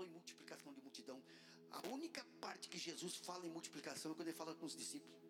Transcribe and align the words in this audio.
falou 0.00 0.06
em 0.06 0.12
multiplicação 0.18 0.72
de 0.72 0.80
multidão. 0.80 1.22
A 1.70 1.80
única 1.88 2.24
parte 2.40 2.68
que 2.68 2.78
Jesus 2.78 3.16
fala 3.16 3.46
em 3.46 3.50
multiplicação 3.50 4.12
é 4.12 4.14
quando 4.14 4.28
ele 4.28 4.40
fala 4.42 4.54
com 4.54 4.66
os 4.66 4.76
discípulos. 4.76 5.20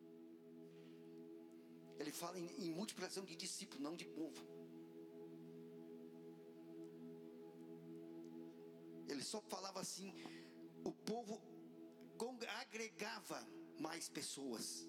Ele 1.98 2.12
fala 2.12 2.38
em, 2.38 2.46
em 2.66 2.70
multiplicação 2.80 3.24
de 3.24 3.34
discípulos, 3.36 3.82
não 3.82 3.96
de 3.96 4.06
povo. 4.18 4.42
Ele 9.08 9.24
só 9.32 9.40
falava 9.54 9.80
assim: 9.80 10.14
o 10.84 10.92
povo 10.92 11.40
agregava 12.60 13.40
mais 13.78 14.08
pessoas. 14.08 14.86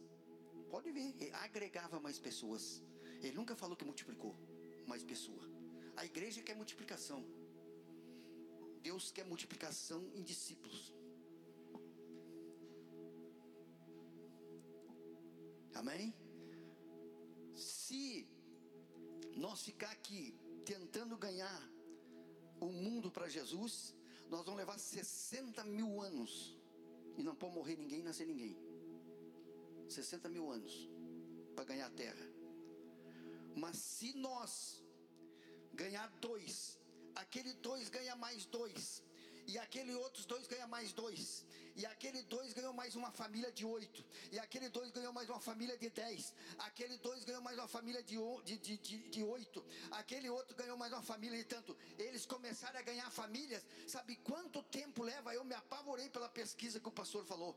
Pode 0.70 0.92
ver, 0.92 1.34
agregava 1.48 2.00
mais 2.00 2.20
pessoas. 2.20 2.82
Ele 3.22 3.36
nunca 3.40 3.56
falou 3.56 3.76
que 3.76 3.84
multiplicou 3.84 4.36
mais 4.88 5.04
pessoa. 5.04 5.44
A 5.98 6.06
igreja 6.06 6.42
quer 6.42 6.56
multiplicação. 6.56 7.41
Deus 8.82 9.12
quer 9.12 9.26
multiplicação 9.26 10.10
em 10.14 10.24
discípulos. 10.24 10.94
Amém? 15.74 16.14
Se 17.56 18.28
nós 19.36 19.62
ficar 19.64 19.92
aqui 19.92 20.36
tentando 20.66 21.18
ganhar 21.18 21.62
o 22.60 22.68
mundo 22.68 23.10
para 23.12 23.28
Jesus, 23.28 23.96
nós 24.30 24.44
vamos 24.46 24.60
levar 24.60 24.78
60 24.78 25.64
mil 25.64 26.02
anos 26.02 26.58
e 27.18 27.24
não 27.24 27.36
pode 27.36 27.56
morrer 27.56 27.76
ninguém, 27.76 28.04
nascer 28.04 28.26
ninguém. 28.26 28.56
60 29.90 30.30
mil 30.30 30.50
anos 30.50 30.90
para 31.56 31.66
ganhar 31.66 31.88
a 31.88 31.90
terra. 31.90 32.26
Mas 33.56 33.78
se 33.78 34.14
nós 34.14 34.82
ganhar 35.74 36.08
dois, 36.22 36.71
aquele 37.32 37.54
dois 37.54 37.88
ganha 37.88 38.14
mais 38.14 38.44
dois, 38.46 39.02
e 39.48 39.58
aquele 39.58 39.96
outros 39.96 40.26
dois 40.26 40.46
ganha 40.48 40.68
mais 40.68 40.92
dois, 40.92 41.46
e 41.78 41.86
aquele 41.86 42.22
dois 42.24 42.52
ganhou 42.52 42.74
mais 42.74 42.94
uma 42.94 43.10
família 43.10 43.50
de 43.54 43.66
oito, 43.66 44.04
e 44.34 44.38
aquele 44.38 44.68
dois 44.68 44.92
ganhou 44.92 45.14
mais 45.14 45.30
uma 45.30 45.40
família 45.40 45.78
de 45.78 45.90
dez, 45.90 46.34
aquele 46.58 46.98
dois 46.98 47.24
ganhou 47.24 47.42
mais 47.42 47.58
uma 47.58 47.70
família 47.70 48.04
de, 48.04 48.18
de, 48.44 48.58
de, 48.58 48.78
de, 48.78 48.98
de 49.10 49.24
oito, 49.24 49.64
aquele 49.92 50.30
outro 50.30 50.54
ganhou 50.58 50.76
mais 50.76 50.92
uma 50.92 51.02
família 51.02 51.38
de 51.38 51.46
tanto. 51.46 51.78
Eles 51.98 52.26
começaram 52.26 52.78
a 52.78 52.82
ganhar 52.82 53.10
famílias, 53.10 53.66
sabe 53.88 54.18
quanto 54.18 54.62
tempo 54.64 55.02
leva? 55.02 55.34
Eu 55.34 55.46
me 55.46 55.56
apavorei 55.56 56.10
pela 56.10 56.28
pesquisa 56.28 56.82
que 56.82 56.90
o 56.90 56.92
pastor 56.92 57.24
falou. 57.26 57.56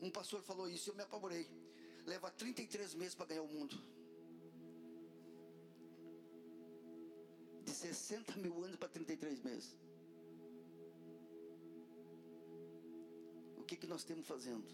Um 0.00 0.10
pastor 0.10 0.42
falou 0.42 0.66
isso, 0.66 0.88
eu 0.88 0.94
me 0.94 1.02
apavorei. 1.02 1.46
Leva 2.06 2.30
33 2.30 2.94
meses 2.94 3.14
para 3.14 3.26
ganhar 3.26 3.42
o 3.42 3.48
mundo. 3.48 3.76
60 7.92 8.36
mil 8.36 8.62
anos 8.64 8.76
para 8.76 8.88
33 8.88 9.42
meses. 9.42 9.76
o 13.64 13.66
que, 13.66 13.76
que 13.76 13.86
nós 13.86 14.04
temos 14.04 14.26
fazendo? 14.26 14.66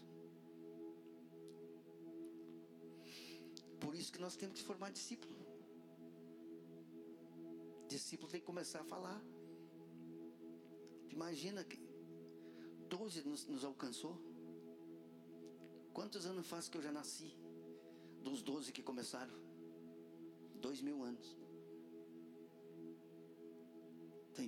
Por 3.79 3.95
isso 3.95 4.11
que 4.11 4.19
nós 4.19 4.35
temos 4.35 4.59
que 4.59 4.65
formar 4.65 4.91
discípulo. 4.91 5.33
Discípulo 7.87 8.29
tem 8.29 8.41
que 8.41 8.45
começar 8.45 8.81
a 8.81 8.83
falar. 8.83 9.19
Imagina 11.09 11.63
que 11.63 11.79
12 12.89 13.23
nos, 13.29 13.45
nos 13.47 13.63
alcançou. 13.63 14.15
Quantos 15.93 16.25
anos 16.25 16.45
faz 16.45 16.67
que 16.67 16.77
eu 16.77 16.81
já 16.81 16.91
nasci? 16.91 17.33
Dos 18.21 18.41
12 18.41 18.73
que 18.73 18.83
começaram? 18.83 19.33
Dois 20.59 20.81
mil 20.81 21.01
anos. 21.01 21.40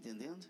Entendendo? 0.03 0.47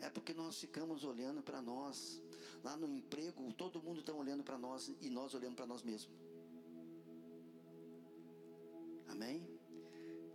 É 0.00 0.08
porque 0.08 0.32
nós 0.32 0.58
ficamos 0.58 1.04
olhando 1.04 1.42
para 1.42 1.60
nós 1.60 2.22
Lá 2.62 2.76
no 2.76 2.88
emprego, 2.88 3.52
todo 3.52 3.82
mundo 3.82 4.00
está 4.00 4.12
olhando 4.12 4.42
para 4.42 4.58
nós 4.58 4.88
e 5.00 5.10
nós 5.10 5.34
olhando 5.34 5.54
para 5.54 5.66
nós 5.66 5.82
mesmos. 5.82 6.16
Amém? 9.06 9.46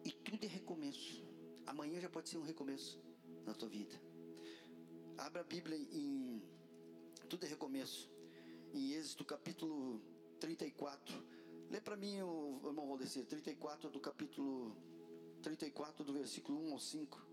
E 0.04 0.12
tudo 0.12 0.44
é 0.44 0.48
recomeço. 0.48 1.24
Amanhã 1.66 2.00
já 2.00 2.10
pode 2.10 2.30
ser 2.30 2.38
um 2.38 2.44
recomeço 2.44 3.00
na 3.46 3.54
tua 3.54 3.70
vida. 3.70 3.96
Abra 5.18 5.42
a 5.42 5.44
Bíblia 5.44 5.78
em 5.78 6.42
Tudo 7.30 7.46
é 7.46 7.50
recomeço. 7.50 8.10
Em 8.74 8.94
Êxodo 8.94 9.26
capítulo 9.26 10.02
34. 10.40 11.16
Lê 11.70 11.82
para 11.82 11.96
mim, 11.96 12.16
irmão 12.16 12.88
Valdecir, 12.88 13.26
34 13.26 13.90
do 13.90 14.00
capítulo 14.00 14.76
34 15.42 16.04
do 16.04 16.14
versículo 16.14 16.60
1 16.70 16.74
ao 16.74 16.80
5. 16.80 17.33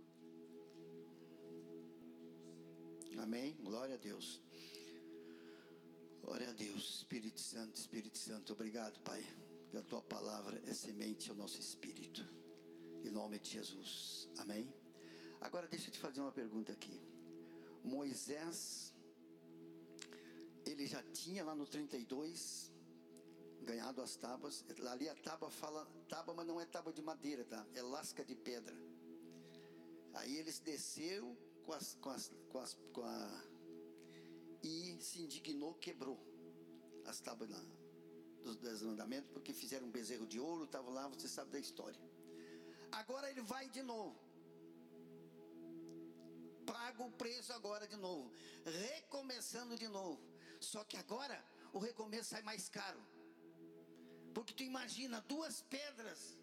Amém? 3.23 3.55
Glória 3.63 3.97
a 3.97 3.99
Deus. 3.99 4.41
Glória 6.23 6.49
a 6.49 6.53
Deus, 6.53 6.97
Espírito 6.97 7.39
Santo, 7.39 7.77
Espírito 7.77 8.17
Santo, 8.17 8.53
obrigado, 8.55 8.99
Pai, 9.01 9.23
que 9.71 9.77
a 9.77 9.83
tua 9.83 10.01
palavra 10.01 10.61
é 10.67 10.73
semente 10.73 11.29
ao 11.29 11.37
nosso 11.37 11.61
espírito. 11.61 12.27
Em 13.05 13.11
nome 13.11 13.39
de 13.39 13.51
Jesus. 13.51 14.29
Amém? 14.39 14.73
Agora 15.39 15.67
deixa 15.69 15.89
eu 15.89 15.93
te 15.93 15.99
fazer 15.99 16.21
uma 16.23 16.33
pergunta 16.33 16.73
aqui. 16.73 16.99
Moisés, 17.85 18.95
ele 20.65 20.87
já 20.87 21.03
tinha 21.03 21.45
lá 21.45 21.55
no 21.55 21.67
32 21.67 22.73
ganhado 23.63 24.01
as 24.01 24.17
tábuas. 24.17 24.65
Ali 24.91 25.11
a 25.11 25.15
tábua 25.15 25.51
fala 25.51 25.87
tábua, 26.09 26.35
mas 26.35 26.47
não 26.47 26.59
é 26.59 26.65
tábua 26.65 26.93
de 26.93 27.03
madeira, 27.03 27.45
tá? 27.45 27.67
É 27.75 27.83
lasca 27.83 28.25
de 28.25 28.35
pedra. 28.35 28.77
Aí 30.15 30.37
eles 30.37 30.59
desceu 30.59 31.37
com 31.71 31.75
as, 31.75 31.95
com 32.01 32.11
as, 32.11 32.33
com 32.51 32.59
as, 32.59 32.75
com 32.93 33.03
a 33.03 33.45
e 34.63 34.99
se 35.01 35.23
indignou, 35.23 35.75
quebrou 35.75 36.19
as 37.07 37.21
tábuas 37.21 37.49
dos 38.43 38.57
dez 38.57 38.83
mandamentos, 38.83 39.31
porque 39.31 39.53
fizeram 39.53 39.87
um 39.87 39.91
bezerro 39.91 40.27
de 40.27 40.41
ouro, 40.41 40.65
estavam 40.65 40.93
lá, 40.93 41.07
você 41.07 41.29
sabe 41.29 41.51
da 41.53 41.61
história. 41.61 42.01
Agora 42.91 43.31
ele 43.31 43.43
vai 43.43 43.69
de 43.69 43.83
novo. 43.83 44.19
Paga 46.67 47.05
o 47.05 47.13
preço 47.13 47.53
agora 47.53 47.87
de 47.87 47.97
novo. 47.97 48.33
Recomeçando 48.65 49.77
de 49.77 49.87
novo. 49.87 50.21
Só 50.61 50.83
que 50.83 50.97
agora 50.97 51.43
o 51.73 51.79
recomeço 51.79 52.31
sai 52.31 52.43
mais 52.43 52.69
caro. 52.69 53.01
Porque 54.35 54.53
tu 54.53 54.65
imagina 54.65 55.21
duas 55.21 55.63
pedras 55.63 56.37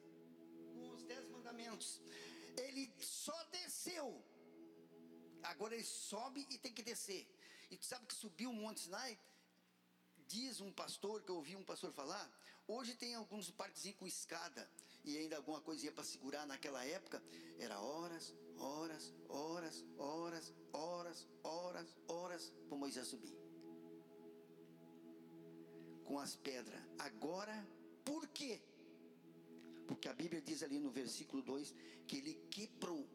com 0.73 0.89
os 0.95 1.03
dez 1.03 1.27
mandamentos. 1.27 2.01
Ele 2.55 2.89
só 2.99 3.37
desceu 3.51 4.23
Agora 5.51 5.73
ele 5.75 5.83
sobe 5.83 6.45
e 6.49 6.57
tem 6.57 6.73
que 6.73 6.83
descer. 6.83 7.27
E 7.69 7.77
tu 7.77 7.85
sabe 7.85 8.05
que 8.05 8.13
subiu 8.13 8.49
o 8.49 8.53
Monte 8.53 8.81
Sinai? 8.81 9.19
Diz 10.27 10.59
um 10.59 10.71
pastor, 10.71 11.21
que 11.21 11.31
eu 11.31 11.35
ouvi 11.35 11.55
um 11.55 11.63
pastor 11.63 11.91
falar, 11.91 12.25
hoje 12.67 12.93
tem 12.95 13.15
alguns 13.15 13.49
parquezinhos 13.49 13.97
com 13.97 14.05
escada, 14.05 14.69
e 15.05 15.17
ainda 15.17 15.37
alguma 15.37 15.61
coisinha 15.61 15.91
para 15.91 16.03
segurar 16.03 16.45
naquela 16.45 16.83
época, 16.85 17.23
era 17.57 17.79
horas, 17.79 18.33
horas, 18.57 19.13
horas, 19.29 19.85
horas, 19.97 20.53
horas, 20.73 21.27
horas, 21.43 21.97
horas 22.07 22.53
para 22.67 22.77
Moisés 22.77 23.07
subir. 23.07 23.35
Com 26.03 26.19
as 26.19 26.35
pedras. 26.35 26.81
Agora, 26.99 27.55
por 28.03 28.27
quê? 28.27 28.61
Porque 29.87 30.09
a 30.09 30.13
Bíblia 30.13 30.41
diz 30.41 30.61
ali 30.61 30.77
no 30.77 30.91
versículo 30.91 31.41
2 31.41 31.73
que 32.05 32.17
ele 32.17 32.33
quebrou 32.51 33.07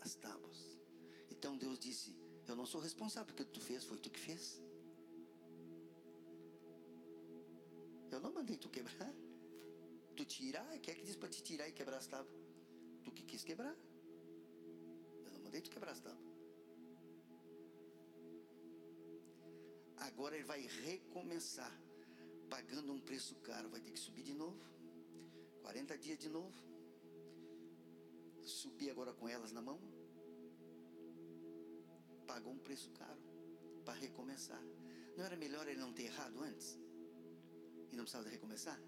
as 0.00 0.14
tábuas. 0.14 0.58
Então 1.30 1.56
Deus 1.56 1.78
disse: 1.78 2.14
Eu 2.46 2.56
não 2.56 2.66
sou 2.66 2.80
responsável 2.80 3.26
porque 3.26 3.44
tu 3.44 3.60
fez, 3.60 3.84
foi 3.84 3.98
tu 3.98 4.10
que 4.10 4.20
fez. 4.20 4.60
Eu 8.10 8.20
não 8.20 8.32
mandei 8.32 8.56
tu 8.56 8.68
quebrar. 8.68 9.12
Tu 10.16 10.24
tirar, 10.26 10.78
quer 10.80 10.94
que 10.96 11.04
diz 11.08 11.16
para 11.16 11.30
te 11.30 11.42
tirar 11.42 11.66
e 11.66 11.72
quebrar 11.72 11.96
as 11.96 12.06
tábuas? 12.06 12.36
Tu 13.02 13.10
que 13.10 13.22
quis 13.22 13.42
quebrar. 13.42 13.74
Eu 15.24 15.32
não 15.32 15.40
mandei 15.40 15.62
tu 15.62 15.70
quebrar 15.70 15.92
as 15.92 16.00
tábuas. 16.00 16.34
Agora 19.96 20.34
ele 20.34 20.44
vai 20.44 20.60
recomeçar, 20.60 21.74
pagando 22.50 22.92
um 22.92 23.00
preço 23.00 23.34
caro. 23.36 23.70
Vai 23.70 23.80
ter 23.80 23.92
que 23.92 23.98
subir 23.98 24.22
de 24.22 24.34
novo. 24.34 24.60
40 25.62 25.96
dias 25.96 26.18
de 26.18 26.28
novo 26.28 26.69
subir 28.52 28.90
agora 28.90 29.12
com 29.12 29.28
elas 29.28 29.52
na 29.52 29.62
mão, 29.62 29.80
pagou 32.26 32.52
um 32.52 32.58
preço 32.58 32.90
caro 32.92 33.20
para 33.84 33.94
recomeçar. 33.94 34.62
Não 35.16 35.24
era 35.24 35.36
melhor 35.36 35.66
ele 35.66 35.80
não 35.80 35.92
ter 35.92 36.04
errado 36.04 36.40
antes? 36.40 36.78
E 37.90 37.96
não 37.96 38.04
precisava 38.04 38.28
recomeçar? 38.28 38.80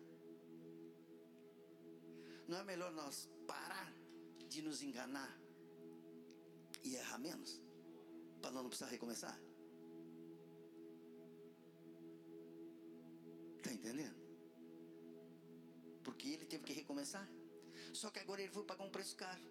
Não 2.46 2.58
é 2.58 2.64
melhor 2.64 2.92
nós 2.92 3.28
parar 3.46 3.92
de 4.48 4.62
nos 4.62 4.82
enganar 4.82 5.40
e 6.84 6.94
errar 6.94 7.18
menos? 7.18 7.60
Para 8.40 8.50
não 8.50 8.68
precisar 8.68 8.90
recomeçar? 8.90 9.38
Está 13.58 13.72
entendendo? 13.72 14.20
Porque 16.02 16.28
ele 16.28 16.44
teve 16.44 16.64
que 16.64 16.72
recomeçar. 16.72 17.28
Só 17.92 18.10
que 18.10 18.18
agora 18.18 18.40
ele 18.42 18.52
foi 18.52 18.64
pagar 18.64 18.84
um 18.84 18.90
preço 18.90 19.16
caro. 19.16 19.42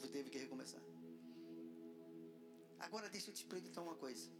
que 0.00 0.08
teve 0.08 0.30
que 0.30 0.38
recomeçar. 0.38 0.80
Agora 2.78 3.08
deixa 3.10 3.30
eu 3.30 3.34
te 3.34 3.44
perguntar 3.44 3.82
uma 3.82 3.94
coisa. 3.94 4.30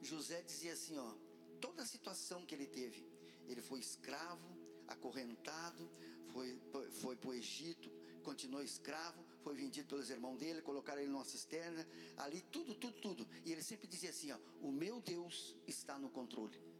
José 0.00 0.42
dizia 0.42 0.72
assim, 0.72 0.98
ó, 0.98 1.14
toda 1.60 1.82
a 1.82 1.86
situação 1.86 2.44
que 2.44 2.54
ele 2.54 2.66
teve, 2.66 3.06
ele 3.46 3.62
foi 3.62 3.78
escravo, 3.78 4.48
acorrentado, 4.88 5.88
foi, 6.32 6.58
foi 7.00 7.14
para 7.14 7.30
o 7.30 7.34
Egito, 7.34 7.88
continuou 8.24 8.62
escravo, 8.62 9.24
foi 9.42 9.54
vendido 9.54 9.88
pelos 9.88 10.10
irmãos 10.10 10.38
dele, 10.38 10.60
colocaram 10.62 11.00
ele 11.00 11.10
numa 11.10 11.24
cisterna, 11.24 11.86
ali 12.16 12.40
tudo, 12.50 12.74
tudo, 12.74 13.00
tudo. 13.00 13.28
E 13.44 13.52
ele 13.52 13.62
sempre 13.62 13.86
dizia 13.86 14.10
assim: 14.10 14.32
ó, 14.32 14.38
o 14.60 14.72
meu 14.72 15.00
Deus 15.00 15.56
está 15.66 15.98
no 15.98 16.10
controle. 16.10 16.71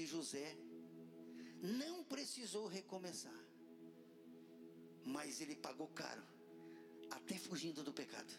Que 0.00 0.06
José 0.06 0.48
não 1.80 1.96
precisou 2.12 2.66
recomeçar, 2.66 3.40
mas 5.14 5.40
ele 5.42 5.56
pagou 5.66 5.88
caro, 5.88 6.22
até 7.16 7.36
fugindo 7.46 7.82
do 7.88 7.92
pecado. 7.92 8.32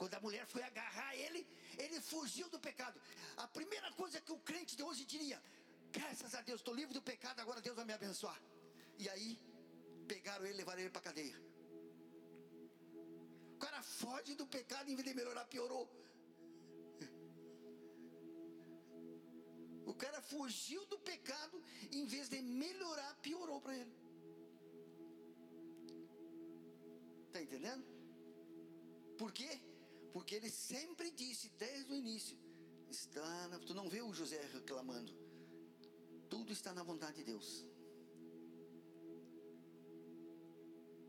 Quando 0.00 0.14
a 0.14 0.20
mulher 0.20 0.44
foi 0.46 0.62
agarrar 0.62 1.10
ele, 1.24 1.40
ele 1.76 1.98
fugiu 2.00 2.48
do 2.54 2.60
pecado. 2.60 3.00
A 3.44 3.48
primeira 3.48 3.90
coisa 4.00 4.20
que 4.20 4.30
o 4.30 4.38
crente 4.50 4.76
de 4.76 4.84
hoje 4.88 5.04
diria: 5.04 5.42
graças 5.90 6.32
a 6.38 6.42
Deus, 6.42 6.60
estou 6.60 6.74
livre 6.80 6.94
do 6.94 7.02
pecado, 7.02 7.40
agora 7.40 7.60
Deus 7.60 7.74
vai 7.74 7.86
me 7.90 7.94
abençoar. 8.00 8.40
E 9.02 9.08
aí, 9.08 9.30
pegaram 10.06 10.44
ele 10.46 10.54
e 10.54 10.58
levaram 10.58 10.80
ele 10.80 10.90
para 10.90 11.00
a 11.00 11.08
cadeia. 11.10 11.36
O 13.56 13.58
cara 13.58 13.82
foge 13.82 14.34
do 14.36 14.46
pecado, 14.46 14.88
em 14.88 14.94
vez 14.94 15.08
de 15.08 15.14
melhorar, 15.20 15.44
piorou. 15.46 15.84
Cara 19.96 20.20
fugiu 20.20 20.84
do 20.86 20.98
pecado, 20.98 21.62
em 21.92 22.06
vez 22.06 22.28
de 22.28 22.40
melhorar, 22.42 23.14
piorou 23.26 23.60
para 23.60 23.76
ele. 23.76 23.94
Está 27.26 27.42
entendendo? 27.42 27.84
Por 29.18 29.32
quê? 29.32 29.60
Porque 30.12 30.34
ele 30.34 30.50
sempre 30.50 31.10
disse 31.10 31.48
desde 31.50 31.92
o 31.92 31.96
início: 31.96 32.36
está 32.90 33.48
na, 33.48 33.58
tu 33.58 33.74
não 33.74 33.88
vê 33.88 34.00
o 34.02 34.12
José 34.12 34.40
reclamando. 34.52 35.12
Tudo 36.30 36.52
está 36.52 36.72
na 36.72 36.82
vontade 36.82 37.18
de 37.18 37.24
Deus. 37.24 37.66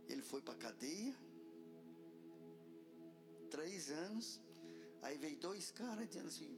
Ele 0.08 0.22
foi 0.22 0.42
para 0.42 0.54
a 0.54 0.58
cadeia, 0.58 1.16
três 3.50 3.90
anos. 3.90 4.40
Aí 5.02 5.18
veio 5.18 5.38
dois 5.38 5.72
caras 5.72 6.08
dizendo 6.08 6.28
assim: 6.28 6.52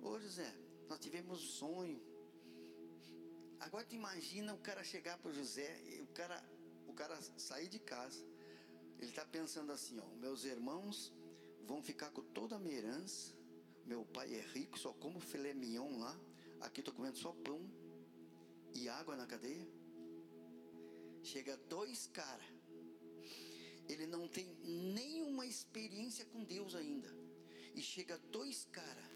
Ô 0.00 0.18
José, 0.18 0.52
nós 0.92 1.00
tivemos 1.00 1.42
um 1.42 1.46
sonho. 1.60 2.00
Agora 3.60 3.84
tu 3.84 3.94
imagina 3.94 4.52
o 4.52 4.58
cara 4.58 4.84
chegar 4.84 5.16
para 5.16 5.32
José, 5.32 5.70
o 6.02 6.06
cara, 6.08 6.38
o 6.86 6.92
cara 6.92 7.16
sair 7.38 7.68
de 7.68 7.78
casa 7.78 8.22
ele 8.98 9.10
está 9.10 9.24
pensando 9.24 9.72
assim: 9.72 9.98
ó, 9.98 10.06
meus 10.16 10.44
irmãos 10.44 11.10
vão 11.64 11.82
ficar 11.82 12.10
com 12.10 12.22
toda 12.38 12.56
a 12.56 12.58
minha 12.58 12.76
herança. 12.76 13.32
Meu 13.86 14.04
pai 14.04 14.34
é 14.34 14.42
rico, 14.54 14.78
só 14.78 14.92
como 14.92 15.18
filé 15.18 15.54
mignon 15.54 15.98
lá. 15.98 16.14
Aqui 16.60 16.80
estou 16.80 16.94
comendo 16.94 17.16
só 17.16 17.32
pão 17.32 17.60
e 18.74 18.86
água 18.88 19.16
na 19.16 19.26
cadeia. 19.26 19.66
Chega 21.22 21.56
dois 21.68 22.06
caras. 22.06 22.46
Ele 23.88 24.06
não 24.06 24.28
tem 24.28 24.46
nenhuma 24.62 25.46
experiência 25.46 26.26
com 26.26 26.44
Deus 26.44 26.74
ainda. 26.74 27.10
E 27.74 27.80
chega 27.80 28.18
dois 28.30 28.66
caras 28.66 29.11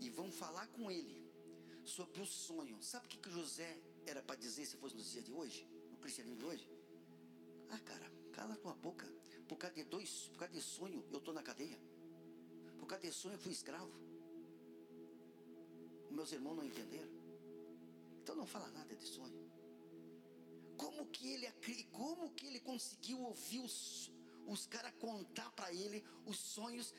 e 0.00 0.10
vão 0.10 0.30
falar 0.30 0.66
com 0.68 0.90
ele 0.90 1.28
sobre 1.84 2.20
o 2.20 2.26
sonho. 2.26 2.82
Sabe 2.82 3.06
o 3.06 3.08
que, 3.08 3.18
que 3.18 3.30
José 3.30 3.80
era 4.06 4.22
para 4.22 4.36
dizer 4.36 4.66
se 4.66 4.76
fosse 4.76 4.96
nos 4.96 5.10
dias 5.10 5.24
de 5.24 5.32
hoje? 5.32 5.66
No 5.90 5.98
cristianismo 5.98 6.38
de 6.38 6.44
hoje? 6.44 6.68
Ah, 7.70 7.78
cara, 7.78 8.10
cala 8.32 8.56
tua 8.56 8.74
boca. 8.74 9.06
Por 9.48 9.56
causa 9.56 9.74
de 9.74 9.84
dois, 9.84 10.28
por 10.28 10.38
causa 10.38 10.54
de 10.54 10.60
sonho, 10.60 11.04
eu 11.10 11.18
estou 11.18 11.34
na 11.34 11.42
cadeia. 11.42 11.78
Por 12.78 12.86
causa 12.86 13.06
de 13.06 13.12
sonho, 13.12 13.34
eu 13.34 13.38
fui 13.38 13.52
escravo. 13.52 13.92
Meus 16.10 16.32
irmãos 16.32 16.56
não 16.56 16.64
entenderam. 16.64 17.10
Então 18.22 18.36
não 18.36 18.46
fala 18.46 18.68
nada 18.70 18.94
de 18.94 19.04
sonho. 19.04 19.48
Como 20.76 21.06
que 21.06 21.28
ele, 21.28 21.46
como 21.90 22.30
que 22.34 22.46
ele 22.46 22.60
conseguiu 22.60 23.20
ouvir 23.22 23.60
os, 23.60 24.10
os 24.54 24.66
caras 24.66 24.92
contar 24.98 25.50
para 25.52 25.72
ele 25.72 26.02
os 26.26 26.38
sonhos 26.38 26.94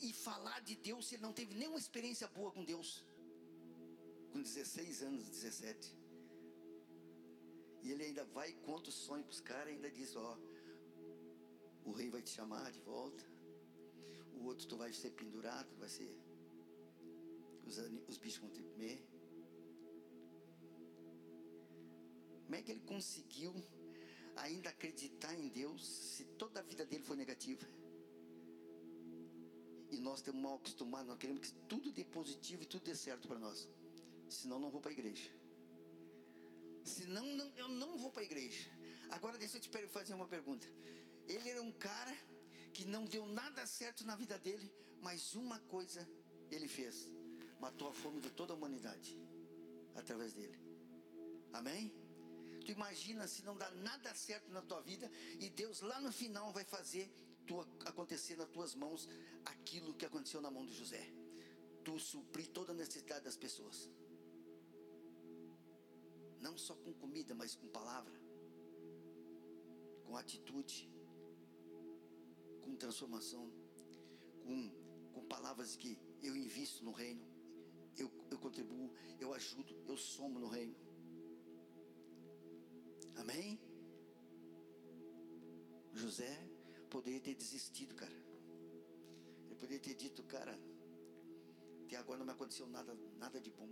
e 0.00 0.12
falar 0.12 0.60
de 0.68 0.74
Deus 0.76 1.06
se 1.06 1.14
ele 1.14 1.22
não 1.22 1.32
teve 1.32 1.54
nenhuma 1.54 1.78
experiência 1.78 2.26
boa 2.28 2.50
com 2.50 2.64
Deus? 2.64 3.04
Com 4.32 4.42
16 4.42 5.02
anos, 5.02 5.28
17. 5.28 5.94
E 7.82 7.92
ele 7.92 8.04
ainda 8.04 8.24
vai 8.36 8.50
e 8.50 8.54
conta 8.68 8.88
o 8.88 8.92
sonho 8.92 9.24
para 9.24 9.36
os 9.36 9.40
caras 9.40 9.68
e 9.68 9.76
ainda 9.76 9.90
diz, 9.90 10.16
ó, 10.16 10.38
o 11.84 11.92
rei 11.92 12.08
vai 12.10 12.22
te 12.22 12.30
chamar 12.30 12.72
de 12.72 12.80
volta, 12.80 13.24
o 14.38 14.44
outro 14.44 14.66
tu 14.66 14.76
vai 14.76 14.92
ser 14.92 15.10
pendurado, 15.10 15.68
vai 15.78 15.88
ser. 15.88 16.10
Os, 17.66 17.78
os 18.08 18.18
bichos 18.18 18.40
vão 18.40 18.50
te 18.50 18.62
comer. 18.62 18.98
Como 22.44 22.54
é 22.54 22.62
que 22.62 22.70
ele 22.72 22.80
conseguiu 22.80 23.54
ainda 24.36 24.70
acreditar 24.70 25.34
em 25.34 25.48
Deus 25.48 25.86
se 25.86 26.24
toda 26.24 26.60
a 26.60 26.62
vida 26.62 26.84
dele 26.84 27.02
foi 27.02 27.16
negativa? 27.16 27.66
E 29.90 29.98
nós 29.98 30.18
estamos 30.18 30.40
mal 30.40 30.56
acostumados, 30.56 31.08
nós 31.08 31.18
queremos 31.18 31.42
que 31.42 31.52
tudo 31.68 31.92
dê 31.92 32.04
positivo 32.04 32.62
e 32.62 32.66
tudo 32.66 32.84
dê 32.84 32.94
certo 32.94 33.28
para 33.28 33.38
nós. 33.38 33.68
Senão 34.28 34.58
não 34.58 34.70
vou 34.70 34.80
para 34.80 34.90
a 34.90 34.92
igreja. 34.92 35.30
Senão 36.84 37.24
não, 37.24 37.52
eu 37.56 37.68
não 37.68 37.96
vou 37.96 38.10
para 38.10 38.22
a 38.22 38.24
igreja. 38.24 38.70
Agora 39.10 39.38
deixa 39.38 39.56
eu 39.56 39.60
te 39.60 39.70
fazer 39.88 40.14
uma 40.14 40.26
pergunta. 40.26 40.66
Ele 41.28 41.48
era 41.48 41.62
um 41.62 41.72
cara 41.72 42.16
que 42.72 42.84
não 42.84 43.04
deu 43.04 43.26
nada 43.26 43.66
certo 43.66 44.04
na 44.04 44.16
vida 44.16 44.38
dele, 44.38 44.70
mas 45.00 45.34
uma 45.34 45.58
coisa 45.60 46.08
ele 46.50 46.68
fez: 46.68 47.08
matou 47.60 47.88
a 47.88 47.92
fome 47.92 48.20
de 48.20 48.30
toda 48.30 48.52
a 48.52 48.56
humanidade 48.56 49.18
através 49.94 50.32
dele. 50.32 50.58
Amém? 51.52 51.92
Tu 52.66 52.72
imagina 52.72 53.28
se 53.28 53.42
não 53.44 53.56
dá 53.56 53.70
nada 53.70 54.12
certo 54.14 54.50
na 54.50 54.60
tua 54.60 54.80
vida 54.80 55.10
e 55.38 55.48
Deus 55.48 55.80
lá 55.80 56.00
no 56.00 56.12
final 56.12 56.52
vai 56.52 56.64
fazer 56.64 57.08
tu, 57.46 57.60
acontecer 57.84 58.36
nas 58.36 58.48
tuas 58.48 58.74
mãos 58.74 59.08
aquilo 59.44 59.94
que 59.94 60.04
aconteceu 60.04 60.40
na 60.40 60.50
mão 60.50 60.66
de 60.66 60.74
José. 60.74 61.04
Tu 61.84 61.98
suprir 62.00 62.48
toda 62.48 62.72
a 62.72 62.74
necessidade 62.74 63.24
das 63.24 63.36
pessoas 63.36 63.88
não 66.46 66.56
só 66.56 66.74
com 66.76 66.92
comida, 66.94 67.34
mas 67.34 67.56
com 67.56 67.66
palavra, 67.66 68.14
com 70.04 70.16
atitude, 70.16 70.88
com 72.62 72.76
transformação, 72.76 73.50
com, 74.44 74.70
com 75.12 75.24
palavras 75.24 75.74
que 75.74 75.98
eu 76.22 76.36
invisto 76.36 76.84
no 76.84 76.92
reino, 76.92 77.24
eu, 77.96 78.08
eu 78.30 78.38
contribuo, 78.38 78.92
eu 79.18 79.34
ajudo, 79.34 79.74
eu 79.88 79.96
somo 79.96 80.38
no 80.38 80.48
reino. 80.48 80.76
Amém? 83.16 83.58
José 85.92 86.34
poderia 86.90 87.20
ter 87.20 87.34
desistido, 87.34 87.94
cara. 87.94 88.18
Ele 89.46 89.54
poderia 89.54 89.80
ter 89.80 89.94
dito, 89.94 90.22
cara, 90.24 90.58
até 91.84 91.96
agora 91.96 92.18
não 92.18 92.26
me 92.26 92.32
aconteceu 92.32 92.66
nada, 92.66 92.94
nada 93.18 93.40
de 93.40 93.50
bom 93.50 93.68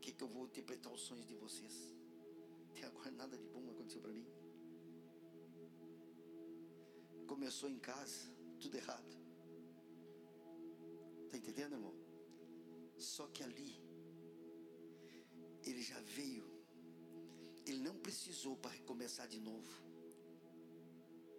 que, 0.00 0.12
que 0.12 0.24
eu 0.24 0.28
vou 0.28 0.46
interpretar 0.46 0.92
os 0.92 1.02
sonhos 1.02 1.26
de 1.26 1.34
vocês? 1.34 1.94
Até 2.70 2.84
agora 2.86 3.10
nada 3.10 3.36
de 3.36 3.46
bom 3.48 3.70
aconteceu 3.70 4.00
para 4.00 4.12
mim. 4.12 4.26
Começou 7.26 7.68
em 7.68 7.78
casa, 7.78 8.28
tudo 8.58 8.76
errado. 8.76 9.16
Está 11.24 11.36
entendendo, 11.36 11.74
irmão? 11.74 11.94
Só 12.98 13.26
que 13.28 13.42
ali, 13.42 13.72
ele 15.64 15.82
já 15.82 16.00
veio, 16.00 16.49
ele 17.70 17.80
não 17.80 17.96
precisou 18.06 18.56
para 18.56 18.72
recomeçar 18.72 19.26
de 19.28 19.40
novo. 19.40 19.72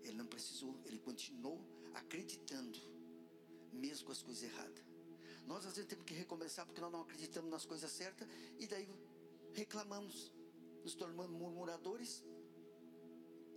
Ele 0.03 0.17
não 0.17 0.25
precisou, 0.25 0.79
ele 0.85 0.99
continuou 0.99 1.59
acreditando, 1.93 2.79
mesmo 3.71 4.05
com 4.05 4.11
as 4.11 4.21
coisas 4.21 4.43
erradas. 4.43 4.83
Nós 5.45 5.65
às 5.65 5.75
vezes 5.75 5.89
temos 5.89 6.05
que 6.05 6.13
recomeçar 6.13 6.65
porque 6.65 6.81
nós 6.81 6.91
não 6.91 7.01
acreditamos 7.01 7.51
nas 7.51 7.65
coisas 7.65 7.91
certas 7.91 8.27
e 8.57 8.65
daí 8.67 8.87
reclamamos, 9.53 10.31
nos 10.83 10.95
tornamos 10.95 11.29
murmuradores. 11.29 12.23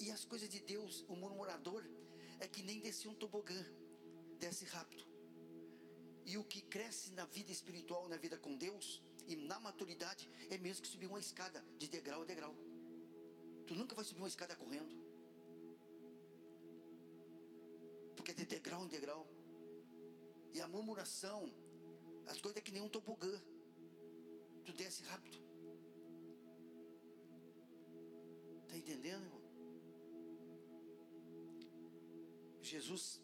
E 0.00 0.10
as 0.10 0.24
coisas 0.24 0.48
de 0.48 0.60
Deus, 0.60 1.04
o 1.08 1.14
murmurador 1.14 1.84
é 2.40 2.48
que 2.48 2.62
nem 2.62 2.80
desce 2.80 3.06
um 3.06 3.14
tobogã, 3.14 3.64
desce 4.38 4.64
rápido. 4.64 5.06
E 6.26 6.36
o 6.36 6.44
que 6.44 6.60
cresce 6.62 7.12
na 7.12 7.24
vida 7.26 7.52
espiritual, 7.52 8.08
na 8.08 8.16
vida 8.16 8.36
com 8.36 8.56
Deus 8.56 9.00
e 9.28 9.36
na 9.36 9.60
maturidade 9.60 10.28
é 10.50 10.58
mesmo 10.58 10.82
que 10.82 10.88
subir 10.88 11.06
uma 11.06 11.20
escada 11.20 11.64
de 11.78 11.86
degrau 11.86 12.22
a 12.22 12.24
degrau. 12.24 12.63
Tu 13.66 13.74
nunca 13.74 13.94
vai 13.94 14.04
subir 14.04 14.20
uma 14.20 14.28
escada 14.28 14.54
correndo. 14.56 14.94
Porque 18.16 18.30
é 18.30 18.34
de 18.34 18.46
degrau 18.46 18.84
em 18.84 18.88
degrau. 18.88 19.26
E 20.52 20.60
a 20.60 20.68
murmuração 20.68 21.52
as 22.26 22.40
coisas 22.40 22.56
é 22.56 22.60
que 22.60 22.72
nem 22.72 22.82
um 22.82 22.88
tobogã. 22.88 23.40
Tu 24.64 24.72
desce 24.72 25.02
rápido. 25.04 25.38
Está 28.62 28.76
entendendo, 28.76 29.24
irmão? 29.24 29.44
Jesus, 32.62 33.20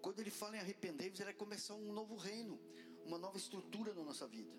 quando 0.00 0.18
ele 0.18 0.30
fala 0.30 0.56
em 0.56 0.60
arrepender-vos, 0.60 1.20
ele 1.20 1.30
vai 1.30 1.34
começar 1.34 1.74
um 1.74 1.92
novo 1.92 2.16
reino, 2.16 2.58
uma 3.04 3.18
nova 3.18 3.38
estrutura 3.38 3.94
na 3.94 4.02
nossa 4.02 4.26
vida. 4.26 4.52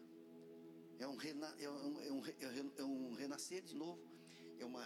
É 1.00 1.08
um, 1.08 1.16
rena, 1.16 1.48
é 1.60 1.70
um, 1.70 2.00
é 2.00 2.12
um, 2.12 2.72
é 2.78 2.84
um 2.84 3.14
renascer 3.14 3.64
de 3.64 3.76
novo. 3.76 4.02
É, 4.60 4.66
uma, 4.66 4.84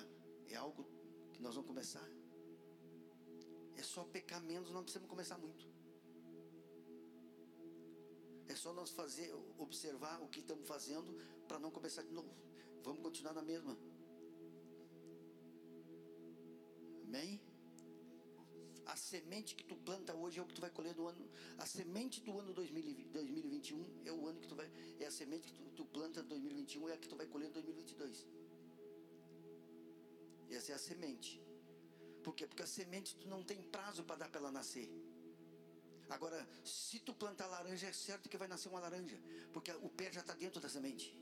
é 0.47 0.55
algo 0.55 0.85
que 1.33 1.41
nós 1.41 1.55
vamos 1.55 1.67
começar. 1.67 2.07
É 3.75 3.83
só 3.83 4.03
pecar 4.05 4.41
menos, 4.43 4.71
não 4.71 4.83
precisamos 4.83 5.09
começar 5.09 5.37
muito. 5.37 5.67
É 8.47 8.55
só 8.55 8.73
nós 8.73 8.89
fazer, 8.91 9.33
observar 9.57 10.21
o 10.21 10.27
que 10.27 10.39
estamos 10.39 10.67
fazendo 10.67 11.13
para 11.47 11.59
não 11.59 11.69
começar 11.69 12.01
de 12.01 12.11
novo. 12.11 12.33
Vamos 12.83 13.01
continuar 13.01 13.33
na 13.33 13.41
mesma. 13.41 13.77
Amém? 17.03 17.46
A 18.97 18.99
semente 18.99 19.53
que 19.53 19.63
tu 19.63 19.75
planta 19.87 20.11
hoje 20.15 20.39
é 20.39 20.41
o 20.41 20.47
que 20.47 20.55
tu 20.55 20.61
vai 20.65 20.71
colher 20.71 20.95
no 20.95 21.07
ano. 21.07 21.29
A 21.59 21.67
semente 21.67 22.19
do 22.19 22.39
ano 22.39 22.51
2021 22.51 24.01
é 24.03 24.11
o 24.11 24.25
ano 24.25 24.39
que 24.39 24.47
tu 24.47 24.55
vai. 24.55 24.67
É 24.99 25.05
a 25.05 25.11
semente 25.11 25.45
que 25.47 25.53
tu, 25.53 25.69
tu 25.79 25.85
planta 25.85 26.21
em 26.21 26.23
2021 26.23 26.89
é 26.89 26.93
a 26.93 26.97
que 26.97 27.07
tu 27.07 27.15
vai 27.15 27.27
colher 27.27 27.47
em 27.49 27.51
2022. 27.51 28.25
Essa 30.49 30.71
é 30.71 30.75
a 30.75 30.79
semente. 30.79 31.39
Por 32.23 32.33
quê? 32.33 32.47
Porque 32.47 32.63
a 32.63 32.65
semente 32.65 33.15
tu 33.17 33.27
não 33.27 33.43
tem 33.43 33.61
prazo 33.61 34.03
para 34.03 34.15
dar 34.15 34.29
para 34.29 34.41
ela 34.41 34.51
nascer. 34.51 34.89
Agora, 36.09 36.39
se 36.65 36.99
tu 36.99 37.13
plantar 37.13 37.45
laranja, 37.45 37.85
é 37.85 37.93
certo 37.93 38.27
que 38.27 38.35
vai 38.35 38.47
nascer 38.47 38.67
uma 38.67 38.79
laranja, 38.79 39.19
porque 39.53 39.71
o 39.73 39.89
pé 39.89 40.11
já 40.11 40.21
está 40.21 40.33
dentro 40.33 40.59
da 40.59 40.69
semente. 40.69 41.15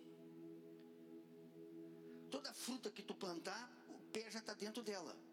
Toda 2.32 2.53
fruta 2.53 2.89
que 2.89 3.03
tu 3.03 3.13
plantar, 3.13 3.70
o 3.89 4.00
pé 4.13 4.32
já 4.32 4.39
está 4.39 4.53
dentro 4.53 4.82
dela. 4.82 5.25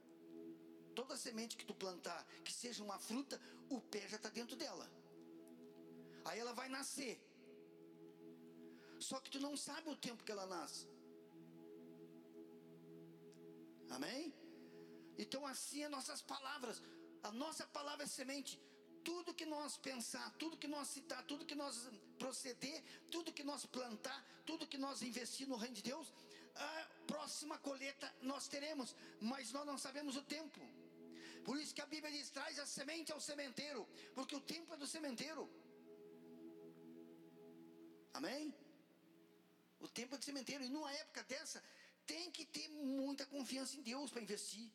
Toda 0.94 1.16
semente 1.16 1.56
que 1.56 1.64
tu 1.70 1.74
plantar, 1.74 2.20
que 2.44 2.52
seja 2.52 2.82
uma 2.88 2.98
fruta, 2.98 3.40
o 3.68 3.80
pé 3.80 4.02
já 4.08 4.16
está 4.16 4.28
dentro 4.28 4.56
dela. 4.56 4.86
Aí 6.24 6.38
ela 6.38 6.54
vai 6.60 6.68
nascer. 6.68 7.14
Só 9.08 9.18
que 9.20 9.30
tu 9.34 9.40
não 9.40 9.54
sabe 9.56 9.88
o 9.90 9.96
tempo 9.96 10.24
que 10.24 10.32
ela 10.34 10.46
nasce. 10.46 10.86
Amém? 13.96 14.34
Então 15.18 15.46
assim 15.46 15.82
é 15.82 15.88
nossas 15.88 16.20
palavras. 16.34 16.82
A 17.22 17.32
nossa 17.42 17.66
palavra 17.78 18.04
é 18.04 18.12
semente. 18.18 18.60
Tudo 19.08 19.34
que 19.34 19.44
nós 19.44 19.76
pensar, 19.76 20.26
tudo 20.42 20.56
que 20.62 20.68
nós 20.68 20.88
citar, 20.88 21.20
tudo 21.30 21.44
que 21.44 21.56
nós 21.62 21.76
proceder, 22.18 22.78
tudo 23.10 23.32
que 23.32 23.44
nós 23.50 23.66
plantar, 23.66 24.20
tudo 24.46 24.68
que 24.72 24.78
nós 24.78 25.02
investir 25.02 25.48
no 25.48 25.56
reino 25.56 25.74
de 25.74 25.82
Deus, 25.82 26.12
próxima 27.22 27.56
colheita 27.66 28.06
nós 28.30 28.44
teremos, 28.54 28.88
mas 29.30 29.52
nós 29.56 29.66
não 29.70 29.78
sabemos 29.84 30.14
o 30.20 30.24
tempo. 30.36 30.60
Por 31.46 31.54
isso 31.60 31.74
que 31.76 31.84
a 31.84 31.90
Bíblia 31.92 32.12
diz: 32.16 32.30
traz 32.38 32.58
a 32.64 32.66
semente 32.78 33.12
ao 33.14 33.20
sementeiro, 33.30 33.82
porque 34.16 34.34
o 34.40 34.44
tempo 34.54 34.74
é 34.74 34.78
do 34.82 34.88
sementeiro. 34.94 35.44
Amém? 38.18 38.42
O 39.86 39.88
tempo 39.98 40.14
é 40.14 40.18
do 40.18 40.24
sementeiro, 40.30 40.64
e 40.64 40.74
numa 40.76 40.92
época 41.02 41.22
dessa, 41.32 41.62
tem 42.12 42.26
que 42.36 42.44
ter 42.56 42.68
muita 43.00 43.24
confiança 43.34 43.76
em 43.78 43.82
Deus 43.90 44.10
para 44.10 44.24
investir. 44.26 44.68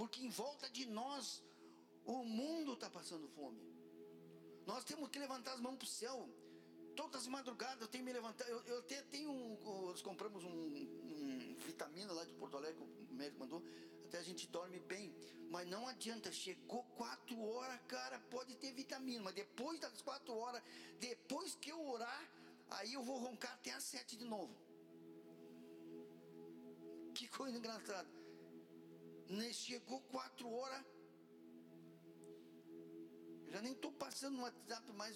Porque 0.00 0.20
em 0.26 0.30
volta 0.42 0.68
de 0.76 0.84
nós, 1.00 1.24
o 2.04 2.18
mundo 2.40 2.72
está 2.74 2.90
passando 2.98 3.28
fome. 3.38 3.62
Nós 4.70 4.84
temos 4.90 5.10
que 5.12 5.24
levantar 5.26 5.52
as 5.54 5.60
mãos 5.66 5.78
para 5.80 5.90
o 5.90 5.96
céu. 6.00 6.18
Todas 6.96 7.22
as 7.22 7.26
madrugadas 7.26 7.80
eu 7.80 7.88
tenho 7.88 8.04
me 8.04 8.12
levantar. 8.12 8.48
Eu, 8.48 8.60
eu 8.64 8.78
até 8.80 9.00
tenho. 9.02 9.32
Nós 9.86 10.02
compramos 10.02 10.44
um, 10.44 10.48
um, 10.50 11.56
vitamina 11.66 12.12
lá 12.12 12.24
de 12.24 12.34
Porto 12.34 12.56
Alegre, 12.56 12.82
o 12.82 13.14
médico 13.14 13.40
mandou. 13.40 13.62
Até 14.04 14.18
a 14.18 14.22
gente 14.22 14.46
dorme 14.48 14.78
bem. 14.80 15.14
Mas 15.50 15.66
não 15.66 15.86
adianta. 15.88 16.30
Chegou 16.30 16.82
quatro 16.96 17.40
horas, 17.40 17.80
cara, 17.88 18.18
pode 18.30 18.54
ter 18.56 18.72
vitamina. 18.72 19.22
Mas 19.24 19.34
depois 19.34 19.80
das 19.80 20.02
quatro 20.02 20.34
horas, 20.34 20.62
depois 20.98 21.54
que 21.54 21.70
eu 21.70 21.80
orar, 21.88 22.28
aí 22.70 22.92
eu 22.94 23.02
vou 23.02 23.18
roncar 23.18 23.52
até 23.54 23.72
às 23.72 23.84
sete 23.84 24.16
de 24.16 24.24
novo. 24.24 24.54
Que 27.14 27.28
coisa 27.28 27.56
engraçada. 27.56 28.08
Chegou 29.52 30.00
quatro 30.02 30.50
horas, 30.52 30.84
já 33.52 33.60
nem 33.60 33.72
estou 33.74 33.92
passando 33.92 34.36
no 34.36 34.42
WhatsApp 34.44 34.92
mais, 34.94 35.14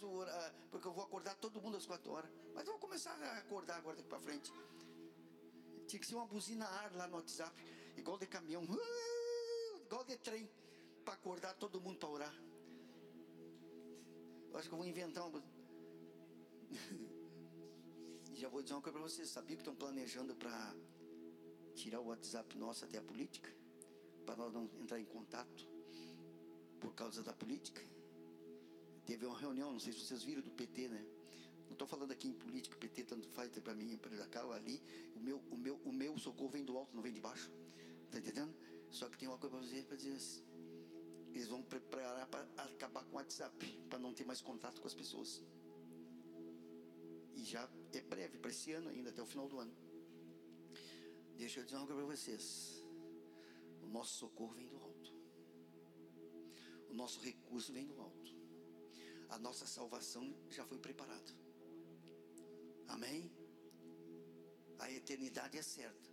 porque 0.71 0.87
eu 0.87 0.93
vou 0.93 1.02
acordar 1.02 1.35
todo 1.37 1.61
mundo 1.61 1.78
às 1.78 1.87
quatro 1.87 2.12
horas. 2.12 2.31
Mas 2.55 2.66
eu 2.66 2.73
vou 2.73 2.81
começar 2.81 3.12
a 3.12 3.38
acordar 3.38 3.76
agora 3.76 3.97
daqui 3.97 4.09
para 4.09 4.21
frente. 4.21 4.52
Tinha 5.87 5.99
que 5.99 6.07
ser 6.07 6.16
uma 6.16 6.26
buzina 6.26 6.66
ar 6.66 6.95
lá 6.95 7.09
no 7.09 7.16
WhatsApp, 7.16 7.57
igual 7.97 8.19
de 8.19 8.26
caminhão, 8.26 8.62
igual 9.87 10.05
de 10.05 10.19
trem, 10.19 10.50
para 11.02 11.14
acordar 11.14 11.55
todo 11.55 11.81
mundo 11.81 11.99
para 11.99 12.09
orar. 12.11 12.35
Eu 14.50 14.59
acho 14.59 14.69
que 14.69 14.75
eu 14.75 14.78
vou 14.78 14.87
inventar 14.87 15.26
uma 15.26 15.43
já 18.35 18.49
vou 18.50 18.61
dizer 18.61 18.75
uma 18.75 18.83
coisa 18.83 18.99
para 18.99 19.09
vocês: 19.09 19.31
sabia 19.31 19.57
que 19.57 19.62
estão 19.62 19.75
planejando 19.75 20.37
para 20.37 20.76
tirar 21.75 22.00
o 22.00 22.09
WhatsApp 22.09 22.59
nosso 22.59 22.85
até 22.85 22.99
a 22.99 23.02
política? 23.02 23.50
Para 24.26 24.37
nós 24.37 24.52
não 24.52 24.64
entrar 24.78 25.00
em 25.00 25.07
contato 25.07 25.66
por 26.81 26.93
causa 26.95 27.23
da 27.23 27.33
política? 27.33 27.96
Teve 29.07 29.25
uma 29.25 29.39
reunião, 29.39 29.73
não 29.73 29.79
sei 29.79 29.93
se 29.93 30.01
vocês 30.01 30.25
viram, 30.25 30.43
do 30.43 30.51
PT, 30.51 30.89
né? 30.89 31.07
Não 31.67 31.73
estou 31.73 31.87
falando 31.87 32.11
aqui 32.11 32.27
em 32.27 32.33
política, 32.33 32.77
PT 32.77 33.05
tanto 33.05 33.29
faz 33.29 33.51
para 33.61 33.73
mim, 33.73 33.97
para 33.97 34.27
cá 34.27 34.45
ou 34.45 34.53
ali. 34.53 34.83
O 35.15 35.21
meu, 35.21 35.39
o, 35.49 35.57
meu, 35.57 35.77
o 35.85 35.93
meu 35.93 36.19
socorro 36.19 36.51
vem 36.51 36.65
do 36.65 36.77
alto, 36.77 36.95
não 36.95 37.03
vem 37.03 37.13
de 37.13 37.21
baixo. 37.21 37.51
Está 38.05 38.19
entendendo? 38.19 38.53
Só 38.91 39.09
que 39.09 39.17
tem 39.17 39.29
uma 39.29 39.39
coisa 39.39 39.57
para 39.57 39.65
dizer, 39.65 39.85
para 39.85 39.97
dizer 39.97 40.15
assim. 40.15 40.45
Eles 41.29 41.47
vão 41.47 41.63
preparar 41.63 42.27
para 42.27 42.43
acabar 42.65 43.05
com 43.05 43.13
o 43.13 43.17
WhatsApp, 43.17 43.57
para 43.89 43.99
não 43.99 44.13
ter 44.13 44.25
mais 44.25 44.41
contato 44.41 44.81
com 44.81 44.89
as 44.89 44.95
pessoas. 44.95 45.41
E 47.37 47.45
já 47.45 47.69
é 47.93 48.01
breve, 48.01 48.39
para 48.39 48.51
esse 48.51 48.73
ano 48.73 48.89
ainda, 48.89 49.11
até 49.11 49.23
o 49.23 49.27
final 49.27 49.49
do 49.49 49.59
ano. 49.61 49.75
Deixa 51.37 51.61
eu 51.61 51.65
dizer 51.65 51.77
uma 51.77 51.87
coisa 51.87 52.03
para 52.03 52.17
vocês. 52.17 52.83
O 53.83 53.87
nosso 53.87 54.15
socorro 54.19 54.55
vem 54.55 54.67
do 54.67 54.79
alto. 54.79 55.15
O 56.91 56.95
nosso 56.95 57.21
recurso 57.21 57.73
vem 57.73 57.87
do 57.87 58.01
alto 58.01 58.16
a 59.28 59.38
nossa 59.38 59.66
salvação 59.66 60.35
já 60.50 60.64
foi 60.64 60.78
preparada. 60.78 61.33
Amém? 62.88 63.30
A 64.78 64.90
eternidade 64.90 65.59
é 65.59 65.62
certa. 65.62 66.11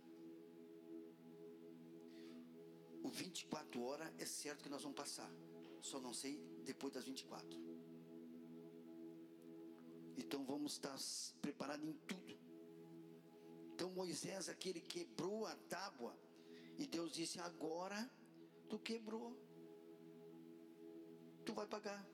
O 3.02 3.08
24 3.08 3.82
horas 3.82 4.12
é 4.18 4.24
certo 4.24 4.62
que 4.62 4.68
nós 4.68 4.82
vamos 4.82 4.96
passar. 4.96 5.30
Só 5.80 6.00
não 6.00 6.14
sei 6.14 6.38
depois 6.64 6.92
das 6.92 7.04
24. 7.04 7.58
Então 10.16 10.44
vamos 10.44 10.72
estar 10.72 10.96
preparados 11.40 11.86
em 11.86 11.92
tudo. 11.92 12.38
Então 13.74 13.90
Moisés, 13.90 14.48
aquele 14.48 14.80
quebrou 14.80 15.46
a 15.46 15.54
tábua. 15.68 16.16
E 16.78 16.86
Deus 16.86 17.12
disse: 17.12 17.38
Agora 17.40 18.10
tu 18.68 18.78
quebrou. 18.78 19.36
Tu 21.44 21.52
vai 21.52 21.66
pagar 21.66 22.04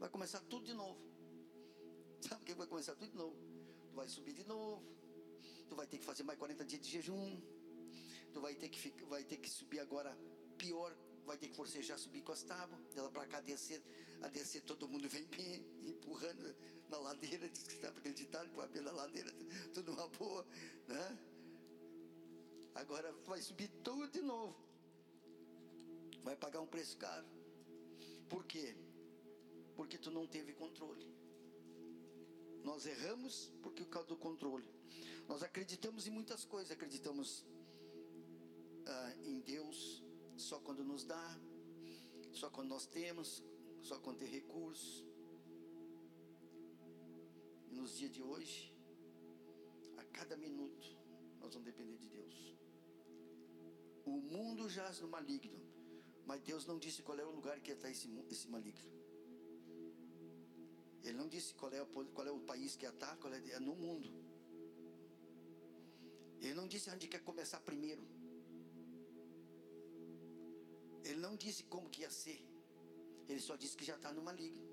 vai 0.00 0.08
começar 0.08 0.40
tudo 0.52 0.64
de 0.64 0.72
novo. 0.72 0.98
Sabe 2.26 2.42
o 2.42 2.46
que 2.46 2.54
vai 2.54 2.66
começar 2.66 2.94
tudo 2.94 3.10
de 3.10 3.16
novo? 3.16 3.36
Tu 3.88 3.94
vai 3.94 4.08
subir 4.08 4.32
de 4.32 4.44
novo. 4.44 4.82
Tu 5.68 5.76
vai 5.76 5.86
ter 5.86 5.98
que 5.98 6.04
fazer 6.04 6.22
mais 6.22 6.38
40 6.38 6.64
dias 6.64 6.80
de 6.80 6.90
jejum. 6.90 7.40
Tu 8.32 8.40
vai 8.40 8.54
ter 8.54 8.68
que, 8.70 9.04
vai 9.04 9.22
ter 9.22 9.36
que 9.36 9.50
subir 9.50 9.80
agora 9.80 10.16
pior. 10.56 10.96
Vai 11.26 11.36
ter 11.36 11.48
que 11.48 11.54
forcejar 11.54 11.98
subir 11.98 12.22
com 12.22 12.32
as 12.32 12.42
tábuas. 12.42 12.80
Dela 12.94 13.10
para 13.10 13.26
cá 13.26 13.40
descer. 13.42 13.82
A 14.22 14.28
descer 14.28 14.62
todo 14.62 14.88
mundo 14.88 15.06
vem 15.08 15.28
empurrando 15.84 16.56
na 16.88 16.98
ladeira. 16.98 17.48
Diz 17.48 17.62
que 17.64 17.74
está 17.74 17.88
acreditado, 17.88 18.46
empurra 18.46 18.68
na 18.80 18.92
ladeira. 18.92 19.30
Tudo 19.74 19.92
uma 19.92 20.08
boa. 20.08 20.46
Né? 20.88 21.18
Agora 22.74 23.12
vai 23.26 23.40
subir 23.42 23.68
tudo 23.84 24.08
de 24.08 24.22
novo. 24.22 24.56
Vai 26.22 26.36
pagar 26.36 26.60
um 26.60 26.66
preço 26.66 26.96
caro. 26.96 27.26
Por 28.28 28.44
quê? 28.46 28.76
Tu 30.00 30.10
não 30.10 30.26
teve 30.26 30.52
controle. 30.52 31.06
Nós 32.62 32.86
erramos 32.86 33.52
porque 33.62 33.84
por 33.84 33.90
causa 33.90 34.08
do 34.08 34.16
controle. 34.16 34.68
Nós 35.28 35.42
acreditamos 35.42 36.06
em 36.06 36.10
muitas 36.10 36.44
coisas, 36.44 36.70
acreditamos 36.72 37.44
ah, 38.86 39.14
em 39.24 39.40
Deus 39.40 40.02
só 40.36 40.58
quando 40.58 40.82
nos 40.82 41.04
dá, 41.04 41.38
só 42.32 42.50
quando 42.50 42.68
nós 42.68 42.86
temos, 42.86 43.42
só 43.82 43.98
quando 43.98 44.18
tem 44.18 44.28
recursos. 44.28 45.06
E 47.68 47.74
nos 47.74 47.96
dias 47.96 48.10
de 48.10 48.22
hoje, 48.22 48.74
a 49.96 50.04
cada 50.04 50.36
minuto, 50.36 50.86
nós 51.40 51.52
vamos 51.54 51.66
depender 51.66 51.96
de 51.96 52.08
Deus. 52.08 52.54
O 54.04 54.12
mundo 54.12 54.68
jaz 54.68 55.00
no 55.00 55.08
maligno, 55.08 55.60
mas 56.26 56.40
Deus 56.40 56.66
não 56.66 56.78
disse 56.78 57.02
qual 57.02 57.18
é 57.18 57.24
o 57.24 57.30
lugar 57.30 57.60
que 57.60 57.70
está 57.70 57.90
esse, 57.90 58.08
esse 58.30 58.48
maligno. 58.48 58.99
Ele 61.02 61.16
não 61.16 61.28
disse 61.28 61.54
qual 61.54 61.72
é, 61.72 61.82
o, 61.82 61.86
qual 61.86 62.26
é 62.26 62.30
o 62.30 62.40
país 62.40 62.76
que 62.76 62.86
está, 62.86 63.16
qual 63.16 63.32
é, 63.32 63.38
é 63.50 63.60
no 63.60 63.74
mundo. 63.74 64.10
Ele 66.40 66.54
não 66.54 66.66
disse 66.66 66.90
onde 66.90 67.08
quer 67.08 67.22
começar 67.22 67.60
primeiro. 67.60 68.06
Ele 71.04 71.20
não 71.20 71.36
disse 71.36 71.64
como 71.64 71.88
que 71.88 72.02
ia 72.02 72.10
ser. 72.10 72.40
Ele 73.28 73.40
só 73.40 73.56
disse 73.56 73.76
que 73.76 73.84
já 73.84 73.96
está 73.96 74.12
no 74.12 74.22
maligno. 74.22 74.68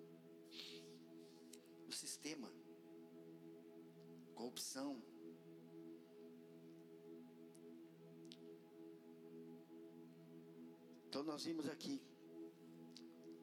O 1.88 1.92
sistema, 1.92 2.52
corrupção. 4.36 5.02
Então 11.08 11.24
nós 11.24 11.46
vimos 11.46 11.68
aqui 11.70 12.02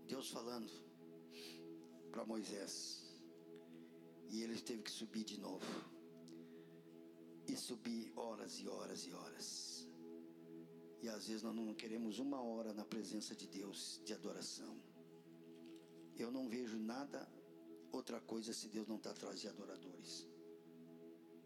Deus 0.06 0.28
falando 0.30 0.70
para 2.14 2.24
Moisés. 2.24 3.02
E 4.30 4.42
ele 4.42 4.60
teve 4.60 4.82
que 4.84 4.90
subir 4.90 5.24
de 5.24 5.38
novo. 5.40 5.66
E 7.48 7.56
subir 7.56 8.12
horas 8.14 8.60
e 8.60 8.68
horas 8.68 9.04
e 9.08 9.12
horas. 9.12 9.88
E 11.02 11.08
às 11.08 11.26
vezes 11.26 11.42
nós 11.42 11.54
não 11.54 11.74
queremos 11.74 12.20
uma 12.20 12.40
hora 12.40 12.72
na 12.72 12.84
presença 12.84 13.34
de 13.34 13.48
Deus 13.48 14.00
de 14.04 14.14
adoração. 14.14 14.80
Eu 16.16 16.30
não 16.30 16.48
vejo 16.48 16.78
nada 16.78 17.28
outra 17.90 18.20
coisa 18.20 18.52
se 18.52 18.68
Deus 18.68 18.86
não 18.86 18.96
está 18.96 19.10
atrás 19.10 19.40
de 19.40 19.48
adoradores. 19.48 20.28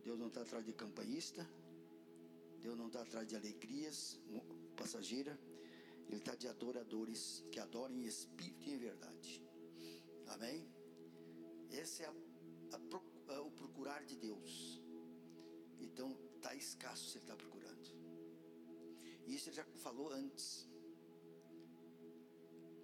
Deus 0.04 0.18
não 0.18 0.28
está 0.28 0.42
atrás 0.42 0.64
de 0.66 0.74
campanhista. 0.74 1.48
Deus 2.60 2.76
não 2.76 2.88
está 2.88 3.00
atrás 3.00 3.26
de 3.26 3.34
alegrias 3.34 4.20
passageira. 4.76 5.38
Ele 6.08 6.18
está 6.18 6.34
de 6.34 6.46
adoradores 6.46 7.42
que 7.50 7.58
adoram 7.58 7.94
em 7.96 8.04
espírito 8.04 8.68
e 8.68 8.74
em 8.74 8.78
verdade. 8.78 9.47
Amém? 10.38 10.72
Esse 11.68 12.04
é 12.04 12.06
a, 12.06 12.14
a, 12.76 13.34
a, 13.34 13.42
o 13.42 13.50
procurar 13.50 14.04
de 14.04 14.16
Deus. 14.16 14.80
Então 15.80 16.16
está 16.36 16.54
escasso 16.54 17.08
se 17.08 17.18
ele 17.18 17.24
está 17.24 17.36
procurando. 17.36 17.88
E 19.26 19.34
isso 19.34 19.48
ele 19.48 19.56
já 19.56 19.64
falou 19.86 20.12
antes. 20.12 20.68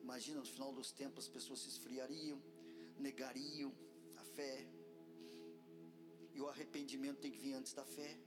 Imagina 0.02 0.40
no 0.40 0.46
final 0.46 0.72
dos 0.72 0.90
tempos 0.90 1.26
as 1.26 1.30
pessoas 1.30 1.60
se 1.60 1.68
esfriariam, 1.68 2.42
negariam 2.98 3.72
a 4.16 4.24
fé. 4.24 4.66
E 6.34 6.40
o 6.40 6.48
arrependimento 6.48 7.20
tem 7.20 7.30
que 7.30 7.38
vir 7.38 7.54
antes 7.54 7.72
da 7.72 7.84
fé. 7.84 8.18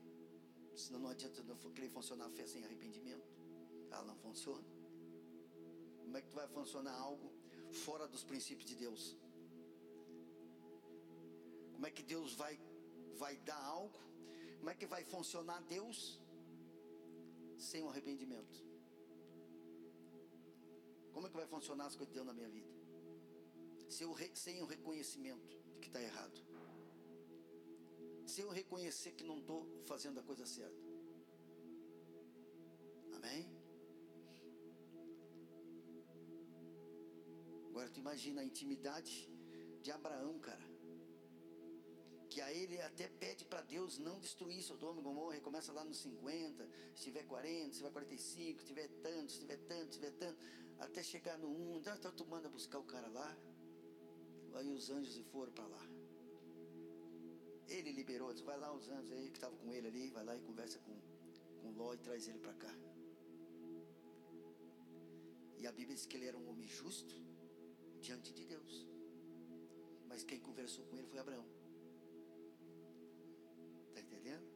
Senão 0.74 1.02
não 1.02 1.10
adianta 1.10 1.44
não 1.44 1.58
querer 1.74 1.90
funcionar 1.90 2.28
a 2.28 2.30
fé 2.30 2.48
sem 2.48 2.64
arrependimento. 2.64 3.28
Ela 3.92 4.06
não 4.06 4.16
funciona. 4.16 4.66
Como 6.00 6.16
é 6.16 6.22
que 6.22 6.34
vai 6.34 6.48
funcionar 6.48 6.94
algo 6.94 7.30
fora 7.72 8.08
dos 8.08 8.24
princípios 8.24 8.68
de 8.70 8.76
Deus? 8.76 9.16
Como 11.74 11.86
é 11.86 11.92
que 11.92 12.04
Deus 12.04 12.34
vai 12.34 12.60
vai 13.18 13.36
dar 13.38 13.62
algo? 13.64 14.00
Como 14.58 14.70
é 14.70 14.76
que 14.76 14.86
vai 14.86 15.04
funcionar 15.04 15.62
Deus 15.64 16.20
sem 17.58 17.84
o 17.84 17.90
arrependimento? 17.90 18.66
Como 21.14 21.26
é 21.26 21.30
que 21.30 21.36
vai 21.36 21.48
funcionar 21.48 21.88
as 21.88 21.96
coisas 21.96 22.14
de 22.14 22.14
Deus 22.14 22.28
na 22.28 22.34
minha 22.34 22.50
vida? 22.50 22.70
Sem 23.90 24.06
o, 24.06 24.16
sem 24.36 24.62
o 24.62 24.66
reconhecimento 24.66 25.58
de 25.74 25.80
que 25.80 25.88
está 25.88 26.02
errado. 26.02 26.40
Sem 28.26 28.44
eu 28.44 28.52
reconhecer 28.52 29.14
que 29.14 29.24
não 29.24 29.40
estou 29.40 29.66
fazendo 29.86 30.20
a 30.20 30.24
coisa 30.24 30.46
certa. 30.46 30.87
Imagina 38.08 38.40
a 38.40 38.46
intimidade 38.46 39.30
de 39.84 39.92
Abraão, 39.92 40.40
cara. 40.40 40.66
Que 42.30 42.40
a 42.40 42.54
ele 42.54 42.82
até 42.82 43.10
pede 43.10 43.44
para 43.44 43.62
Deus 43.62 43.98
não 43.98 44.18
destruir 44.18 44.62
Sodoma 44.64 45.02
e 45.02 45.04
Gomorra, 45.04 45.40
começa 45.42 45.74
lá 45.74 45.84
nos 45.84 45.98
50, 45.98 46.70
se 46.96 47.04
tiver 47.04 47.24
40, 47.24 47.74
se 47.74 47.78
tiver 47.80 47.92
45, 47.92 48.62
se 48.62 48.68
tiver 48.68 48.88
tanto, 49.04 49.32
se 49.34 49.40
tiver 49.40 49.58
tanto, 49.58 49.94
se 49.94 50.00
tiver 50.00 50.12
tanto, 50.12 50.40
até 50.80 51.04
chegar 51.04 51.38
no 51.38 51.50
1, 51.50 51.78
então 51.80 52.12
tu 52.14 52.26
manda 52.26 52.48
buscar 52.48 52.80
o 52.80 52.84
cara 52.86 53.10
lá. 53.10 53.38
Aí 54.56 54.70
os 54.70 54.90
anjos 54.90 55.18
foram 55.34 55.52
para 55.52 55.68
lá. 55.68 55.86
Ele 57.68 57.92
liberou, 57.92 58.32
disse, 58.32 58.46
vai 58.46 58.58
lá 58.58 58.74
os 58.74 58.88
anjos 58.88 59.12
aí 59.12 59.30
que 59.30 59.38
estavam 59.38 59.58
com 59.58 59.74
ele 59.74 59.88
ali, 59.88 60.10
vai 60.12 60.24
lá 60.24 60.34
e 60.34 60.40
conversa 60.40 60.80
com, 60.80 60.96
com 61.62 61.72
Ló 61.72 61.94
e 61.94 61.98
traz 61.98 62.26
ele 62.30 62.40
para 62.40 62.54
cá. 62.54 62.74
E 65.58 65.68
a 65.68 65.72
Bíblia 65.74 65.96
diz 65.96 66.06
que 66.06 66.16
ele 66.16 66.28
era 66.28 66.38
um 66.38 66.50
homem 66.50 66.68
justo, 66.68 67.14
diante 68.08 68.32
de 68.32 68.46
Deus. 68.46 68.88
Mas 70.08 70.24
quem 70.24 70.40
conversou 70.40 70.86
com 70.86 70.96
ele 70.98 71.08
foi 71.08 71.20
Abraão. 71.20 71.46
Está 73.90 74.00
entendendo? 74.00 74.48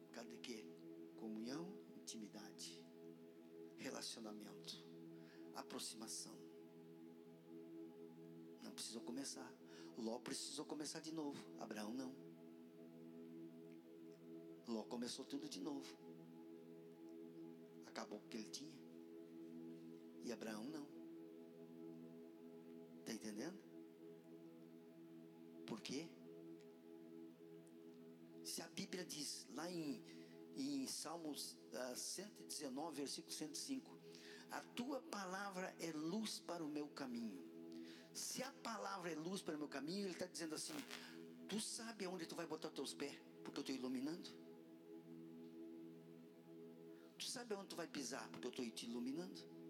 Por 0.00 0.10
causa 0.10 0.30
de 0.30 0.36
quê? 0.46 0.58
Comunhão, 1.16 1.64
intimidade, 1.96 2.84
relacionamento, 3.78 4.74
aproximação. 5.54 6.36
Não 8.62 8.72
precisou 8.72 9.00
começar. 9.00 9.50
Ló 9.96 10.18
precisou 10.18 10.66
começar 10.66 11.00
de 11.00 11.12
novo. 11.12 11.42
Abraão 11.58 11.94
não. 11.94 12.14
Ló 14.68 14.82
começou 14.84 15.24
tudo 15.24 15.48
de 15.48 15.60
novo. 15.60 15.96
Acabou 17.86 18.18
o 18.18 18.28
que 18.28 18.36
ele 18.36 18.50
tinha. 18.50 18.78
E 20.22 20.32
Abraão 20.32 20.64
não. 20.64 20.83
Entendendo? 23.24 23.58
Por 25.66 25.80
quê? 25.80 26.06
Se 28.44 28.60
a 28.60 28.68
Bíblia 28.68 29.02
diz 29.02 29.46
lá 29.54 29.70
em, 29.70 30.04
em 30.54 30.86
Salmos 30.86 31.54
uh, 31.72 31.92
ah, 31.92 31.96
119, 31.96 32.96
versículo 32.96 33.32
105: 33.32 33.98
A 34.50 34.60
tua 34.60 35.00
palavra 35.00 35.74
é 35.80 35.90
luz 35.92 36.38
para 36.38 36.62
o 36.62 36.68
meu 36.68 36.86
caminho. 36.88 37.42
Se 38.12 38.42
a 38.42 38.52
palavra 38.62 39.10
é 39.10 39.14
luz 39.14 39.40
para 39.40 39.54
o 39.54 39.58
meu 39.58 39.68
caminho, 39.68 40.04
ele 40.04 40.12
está 40.12 40.26
dizendo 40.26 40.54
assim: 40.54 40.74
Tu 41.48 41.58
sabe 41.60 42.04
aonde 42.04 42.26
tu 42.26 42.36
vai 42.36 42.46
botar 42.46 42.68
teus 42.68 42.92
pés, 42.92 43.18
porque 43.42 43.58
eu 43.58 43.62
estou 43.62 43.74
iluminando. 43.74 44.28
Tu 47.16 47.24
sabe 47.24 47.54
aonde 47.54 47.68
tu 47.68 47.76
vai 47.76 47.88
pisar, 47.88 48.28
porque 48.28 48.48
eu 48.48 48.50
estou 48.50 48.70
te 48.70 48.84
iluminando 48.84 49.63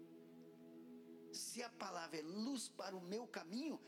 se 1.55 1.63
a 1.63 1.69
palavra 1.69 2.17
é 2.19 2.21
luz 2.21 2.63
para 2.79 2.93
o 2.97 3.01
meu 3.11 3.25
caminho, 3.25 3.79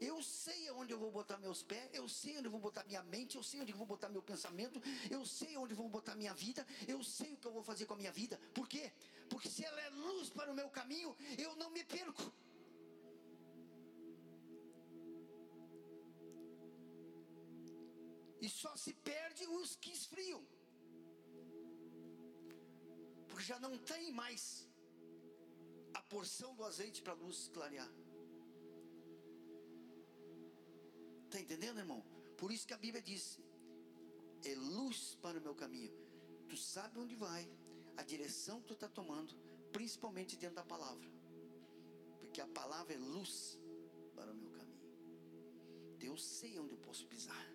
eu 0.00 0.16
sei 0.22 0.70
onde 0.70 0.92
eu 0.92 0.98
vou 1.04 1.10
botar 1.10 1.38
meus 1.38 1.60
pés, 1.70 1.88
eu 1.92 2.08
sei 2.08 2.38
onde 2.38 2.46
eu 2.46 2.52
vou 2.52 2.60
botar 2.60 2.84
minha 2.84 3.02
mente, 3.14 3.36
eu 3.36 3.42
sei 3.42 3.60
onde 3.62 3.72
eu 3.72 3.78
vou 3.80 3.88
botar 3.94 4.08
meu 4.08 4.22
pensamento, 4.22 4.80
eu 5.10 5.22
sei 5.26 5.56
onde 5.56 5.72
eu 5.72 5.76
vou 5.76 5.88
botar 5.88 6.14
minha 6.14 6.32
vida, 6.32 6.64
eu 6.86 7.02
sei 7.02 7.32
o 7.32 7.36
que 7.36 7.48
eu 7.48 7.54
vou 7.56 7.64
fazer 7.64 7.84
com 7.86 7.94
a 7.94 7.96
minha 8.02 8.12
vida. 8.12 8.38
Por 8.54 8.68
quê? 8.68 8.92
Porque 9.28 9.48
se 9.48 9.64
ela 9.64 9.80
é 9.80 9.88
luz 9.88 10.30
para 10.30 10.52
o 10.52 10.54
meu 10.54 10.68
caminho, 10.70 11.16
eu 11.36 11.56
não 11.56 11.70
me 11.70 11.82
perco. 11.96 12.32
E 18.40 18.48
só 18.48 18.76
se 18.76 18.92
perde 19.10 19.44
os 19.48 19.74
que 19.74 19.90
esfriam. 19.90 20.46
Porque 23.26 23.42
já 23.52 23.58
não 23.58 23.76
tem 23.78 24.12
mais 24.12 24.65
porção 26.08 26.54
do 26.54 26.64
azeite 26.64 27.02
para 27.02 27.12
a 27.12 27.16
luz 27.16 27.48
clarear. 27.52 27.90
Está 31.24 31.40
entendendo, 31.40 31.78
irmão? 31.78 32.02
Por 32.36 32.50
isso 32.52 32.66
que 32.66 32.74
a 32.74 32.78
Bíblia 32.78 33.02
diz: 33.02 33.40
é 34.44 34.54
luz 34.54 35.16
para 35.20 35.38
o 35.38 35.42
meu 35.42 35.54
caminho. 35.54 35.92
Tu 36.48 36.56
sabe 36.56 36.98
onde 36.98 37.16
vai, 37.16 37.48
a 37.96 38.02
direção 38.02 38.60
que 38.60 38.68
tu 38.68 38.74
está 38.74 38.88
tomando, 38.88 39.34
principalmente 39.72 40.36
dentro 40.36 40.56
da 40.56 40.64
palavra. 40.64 41.08
Porque 42.20 42.40
a 42.40 42.46
palavra 42.46 42.94
é 42.94 42.98
luz 42.98 43.58
para 44.14 44.30
o 44.30 44.34
meu 44.34 44.50
caminho. 44.50 44.66
Eu 46.00 46.16
sei 46.16 46.58
onde 46.58 46.72
eu 46.72 46.78
posso 46.78 47.06
pisar. 47.06 47.46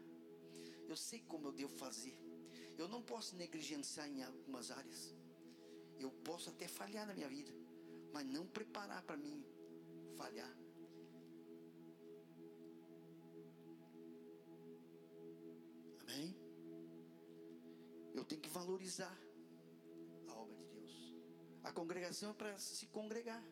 Eu 0.89 0.97
sei 0.97 1.21
como 1.21 1.47
eu 1.47 1.53
devo 1.53 1.73
fazer. 1.73 2.17
Eu 2.77 2.87
não 2.87 3.01
posso 3.01 3.35
negligenciar 3.35 4.09
em 4.09 4.23
algumas 4.23 4.71
áreas. 4.71 5.15
Eu 5.97 6.11
posso 6.11 6.49
até 6.49 6.67
falhar 6.67 7.07
na 7.07 7.13
minha 7.13 7.29
vida 7.29 7.60
mas 8.13 8.25
não 8.25 8.45
preparar 8.47 9.01
para 9.03 9.17
mim 9.17 9.43
falhar. 10.15 10.53
Amém? 16.01 16.35
Eu 18.13 18.23
tenho 18.25 18.41
que 18.41 18.49
valorizar 18.49 19.17
a 20.27 20.33
obra 20.33 20.55
de 20.55 20.65
Deus. 20.65 21.15
A 21.63 21.71
congregação 21.71 22.31
é 22.31 22.33
para 22.33 22.57
se 22.59 22.85
congregar. 22.87 23.43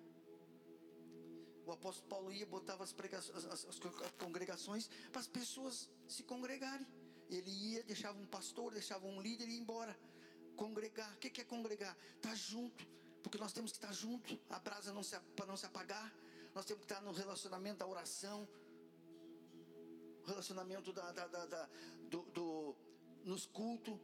O 1.65 1.71
apóstolo 1.71 2.09
Paulo 2.09 2.31
ia, 2.33 2.45
botava 2.45 2.83
as, 2.83 2.91
pregações, 2.91 3.45
as, 3.45 3.65
as 3.65 3.79
congregações 4.17 4.89
para 5.11 5.21
as 5.21 5.27
pessoas 5.27 5.89
se 6.07 6.23
congregarem. 6.23 6.87
Ele 7.29 7.51
ia, 7.51 7.83
deixava 7.83 8.17
um 8.17 8.25
pastor, 8.25 8.73
deixava 8.73 9.05
um 9.05 9.21
líder 9.21 9.47
e 9.47 9.51
ia 9.53 9.59
embora. 9.59 9.97
Congregar. 10.55 11.13
O 11.15 11.19
que 11.19 11.41
é 11.41 11.43
congregar? 11.43 11.95
Estar 12.15 12.29
tá 12.29 12.35
junto 12.35 12.98
porque 13.23 13.37
nós 13.37 13.53
temos 13.53 13.71
que 13.71 13.77
estar 13.77 13.93
junto, 13.93 14.39
a 14.49 14.59
brasa 14.59 14.93
para 15.35 15.45
não 15.45 15.57
se 15.57 15.65
apagar. 15.65 16.13
Nós 16.55 16.65
temos 16.65 16.85
que 16.85 16.91
estar 16.91 17.01
no 17.01 17.11
relacionamento 17.11 17.79
da 17.79 17.87
oração. 17.87 18.47
relacionamento 20.25 20.93
da, 20.93 21.11
da, 21.11 21.27
da, 21.27 21.45
da 21.45 21.69
do, 22.09 22.21
do, 22.31 22.75
nos 23.23 23.45
cultos. 23.45 23.99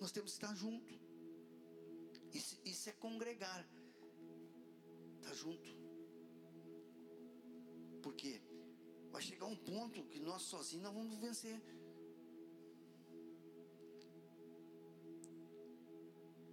Nós 0.00 0.12
temos 0.12 0.32
que 0.32 0.44
estar 0.44 0.54
junto. 0.54 0.92
Isso, 2.32 2.60
isso 2.64 2.88
é 2.88 2.92
congregar. 2.92 3.66
Estar 5.20 5.34
junto. 5.34 5.70
Por 8.02 8.14
quê? 8.14 8.42
Vai 9.10 9.22
chegar 9.22 9.46
um 9.46 9.56
ponto 9.56 10.04
que 10.04 10.18
nós 10.18 10.42
sozinhos 10.42 10.84
não 10.84 10.94
vamos 10.94 11.18
vencer. 11.18 11.60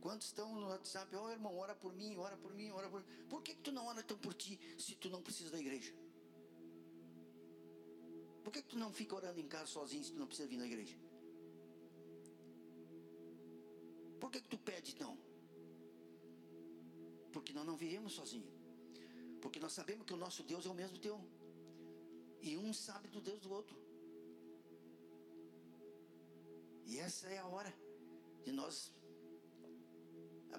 Quantos 0.10 0.26
estão 0.26 0.56
no 0.56 0.69
WhatsApp? 0.69 1.15
Oh, 1.15 1.30
irmão, 1.30 1.56
ora 1.56 1.76
por 1.76 1.93
mim, 1.93 2.17
ora 2.17 2.36
por 2.36 2.52
mim, 2.52 2.72
ora 2.72 2.89
por 2.89 3.00
mim. 3.00 3.26
Por 3.30 3.43
que, 3.43 3.54
que 3.54 3.62
tu 3.62 3.72
não 3.72 3.86
ora 3.86 4.02
tão 4.02 4.17
por 4.17 4.34
ti 4.34 4.60
se 4.76 4.95
tu 4.95 5.08
não 5.08 5.22
precisa 5.22 5.52
da 5.52 5.60
igreja? 5.60 5.93
Por 8.43 8.52
que, 8.52 8.63
que 8.63 8.69
tu 8.69 8.80
não 8.80 8.91
fica 8.91 9.13
orando 9.13 9.39
em 9.39 9.48
casa 9.48 9.67
sozinho 9.67 10.04
se 10.04 10.12
tu 10.12 10.17
não 10.17 10.26
precisa 10.26 10.48
vir 10.48 10.58
na 10.58 10.65
igreja? 10.65 10.98
Por 14.19 14.32
que, 14.32 14.41
que 14.41 14.50
tu 14.50 14.58
pede 14.58 14.93
então? 14.93 15.15
Porque 17.32 17.54
nós 17.54 17.67
não 17.67 17.78
vivemos 17.78 18.13
sozinhos. 18.13 18.52
Porque 19.39 19.60
nós 19.60 19.74
sabemos 19.74 20.08
que 20.08 20.13
o 20.15 20.17
nosso 20.17 20.41
Deus 20.41 20.65
é 20.65 20.69
o 20.69 20.74
mesmo 20.74 20.98
teu. 20.98 21.24
E 22.41 22.58
um 22.58 22.74
sabe 22.74 23.10
do 23.10 23.22
Deus 23.22 23.39
do 23.41 23.52
outro. 23.54 23.78
E 26.88 26.98
essa 26.98 27.28
é 27.28 27.38
a 27.38 27.45
hora 27.45 27.72
de 28.43 28.52
nós 28.52 28.91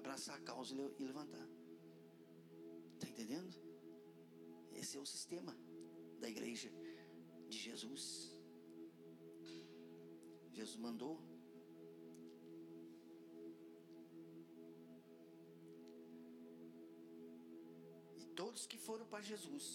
abraçar 0.01 0.35
a 0.35 0.41
causa 0.51 0.73
e 0.99 1.03
levantar. 1.11 1.47
Está 2.95 3.07
entendendo? 3.13 3.55
Esse 4.79 4.97
é 4.97 4.99
o 4.99 5.05
sistema 5.05 5.53
da 6.19 6.27
igreja 6.35 6.71
de 7.47 7.57
Jesus. 7.67 8.05
Jesus 10.57 10.79
mandou. 10.87 11.15
E 18.21 18.25
todos 18.41 18.65
que 18.71 18.77
foram 18.87 19.05
para 19.05 19.21
Jesus, 19.31 19.65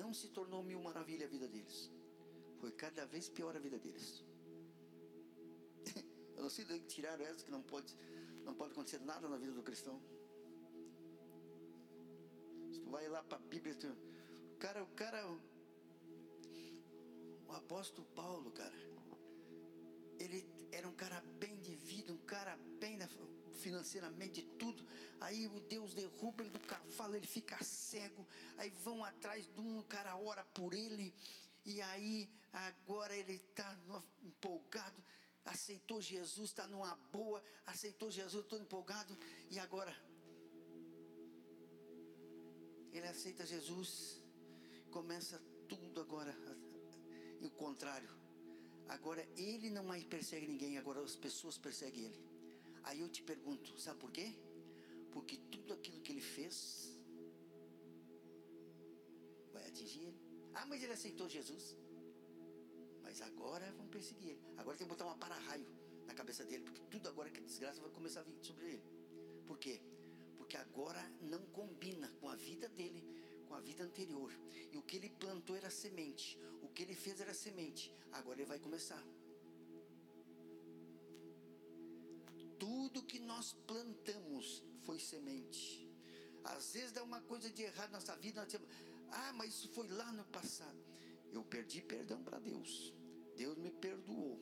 não 0.00 0.12
se 0.20 0.28
tornou 0.38 0.62
mil 0.62 0.80
maravilha 0.88 1.26
a 1.26 1.32
vida 1.36 1.48
deles. 1.54 1.78
Foi 2.60 2.72
cada 2.84 3.04
vez 3.06 3.28
pior 3.28 3.54
a 3.56 3.60
vida 3.66 3.78
deles. 3.78 4.24
Eu 6.36 6.42
não 6.42 6.50
sei 6.50 6.64
de 6.64 6.72
onde 6.74 6.86
tiraram 6.86 7.24
essa 7.24 7.44
que 7.44 7.50
não 7.56 7.62
pode 7.62 7.96
não 8.48 8.54
pode 8.54 8.72
acontecer 8.72 8.98
nada 9.00 9.28
na 9.28 9.36
vida 9.36 9.52
do 9.52 9.62
cristão. 9.62 10.00
Se 12.72 12.80
tu 12.80 12.90
vai 12.90 13.06
lá 13.06 13.22
para 13.22 13.36
a 13.36 13.40
Bíblia, 13.40 13.74
tu, 13.74 13.86
o 13.86 14.56
cara, 14.58 14.82
o 14.82 14.86
cara, 14.88 15.22
o 17.46 17.52
apóstolo 17.52 18.06
Paulo, 18.14 18.50
cara, 18.50 18.74
ele 20.18 20.48
era 20.72 20.88
um 20.88 20.94
cara 20.94 21.20
bem 21.38 21.60
de 21.60 21.74
vida, 21.76 22.10
um 22.10 22.24
cara 22.24 22.56
bem 22.80 22.98
financeiramente 23.52 24.42
tudo. 24.58 24.82
Aí 25.20 25.46
o 25.46 25.60
Deus 25.60 25.92
derruba 25.92 26.42
ele 26.42 26.50
do 26.50 26.60
cavalo, 26.60 27.16
ele 27.16 27.26
fica 27.26 27.62
cego. 27.62 28.26
Aí 28.56 28.70
vão 28.82 29.04
atrás 29.04 29.46
de 29.46 29.60
um, 29.60 29.80
o 29.80 29.84
cara 29.84 30.16
ora 30.16 30.42
por 30.54 30.72
ele. 30.72 31.14
E 31.66 31.82
aí 31.82 32.30
agora 32.50 33.14
ele 33.14 33.34
está 33.34 33.78
empolgado 34.22 35.04
aceitou 35.50 36.00
Jesus, 36.00 36.50
está 36.50 36.66
numa 36.66 36.94
boa, 37.12 37.42
aceitou 37.66 38.10
Jesus, 38.10 38.44
estou 38.44 38.58
empolgado, 38.58 39.16
e 39.50 39.58
agora? 39.58 39.94
Ele 42.92 43.06
aceita 43.06 43.46
Jesus, 43.46 44.22
começa 44.90 45.38
tudo 45.68 46.00
agora, 46.00 46.34
e 47.40 47.46
o 47.46 47.50
contrário. 47.50 48.08
Agora 48.88 49.22
ele 49.36 49.68
não 49.70 49.84
mais 49.84 50.04
persegue 50.04 50.46
ninguém, 50.46 50.78
agora 50.78 51.00
as 51.02 51.14
pessoas 51.14 51.58
perseguem 51.58 52.06
ele. 52.06 52.20
Aí 52.84 53.00
eu 53.00 53.08
te 53.08 53.22
pergunto, 53.22 53.78
sabe 53.78 53.98
por 54.00 54.10
quê? 54.10 54.32
Porque 55.12 55.36
tudo 55.36 55.74
aquilo 55.74 56.00
que 56.00 56.12
ele 56.12 56.22
fez 56.22 56.98
vai 59.52 59.66
atingir 59.68 60.04
ele. 60.04 60.20
Ah, 60.54 60.66
mas 60.66 60.82
ele 60.82 60.92
aceitou 60.92 61.28
Jesus. 61.28 61.76
Mas 63.18 63.26
agora 63.26 63.72
vão 63.72 63.88
perseguir 63.88 64.30
ele. 64.30 64.40
Agora 64.56 64.76
tem 64.76 64.86
que 64.86 64.92
botar 64.92 65.04
uma 65.04 65.16
para-raio 65.16 65.66
na 66.06 66.14
cabeça 66.14 66.44
dele, 66.44 66.62
porque 66.62 66.80
tudo 66.88 67.08
agora 67.08 67.28
que 67.30 67.38
é 67.38 67.42
desgraça 67.42 67.80
vai 67.80 67.90
começar 67.90 68.20
a 68.20 68.22
vir 68.22 68.38
sobre 68.42 68.64
ele. 68.66 68.82
Por 69.44 69.58
quê? 69.58 69.80
Porque 70.36 70.56
agora 70.56 71.02
não 71.20 71.44
combina 71.46 72.08
com 72.20 72.28
a 72.28 72.36
vida 72.36 72.68
dele, 72.68 73.02
com 73.48 73.54
a 73.54 73.60
vida 73.60 73.82
anterior. 73.82 74.32
E 74.72 74.78
o 74.78 74.82
que 74.82 74.96
ele 74.96 75.10
plantou 75.10 75.56
era 75.56 75.68
semente. 75.68 76.38
O 76.62 76.68
que 76.68 76.82
ele 76.84 76.94
fez 76.94 77.20
era 77.20 77.34
semente. 77.34 77.92
Agora 78.12 78.38
ele 78.38 78.48
vai 78.48 78.60
começar. 78.60 79.02
Tudo 82.56 83.02
que 83.02 83.18
nós 83.18 83.52
plantamos 83.66 84.62
foi 84.84 85.00
semente. 85.00 85.90
Às 86.44 86.72
vezes 86.72 86.92
dá 86.92 87.02
uma 87.02 87.20
coisa 87.22 87.50
de 87.50 87.62
errado 87.62 87.90
na 87.90 87.98
nossa 87.98 88.14
vida, 88.16 88.42
nós 88.42 88.54
ah, 89.10 89.32
mas 89.32 89.54
isso 89.54 89.68
foi 89.70 89.88
lá 89.88 90.12
no 90.12 90.24
passado. 90.26 90.78
Eu 91.32 91.42
perdi 91.42 91.82
perdão 91.82 92.22
para 92.22 92.38
Deus. 92.38 92.97
Deus 93.40 93.56
me 93.56 93.70
perdoou. 93.70 94.36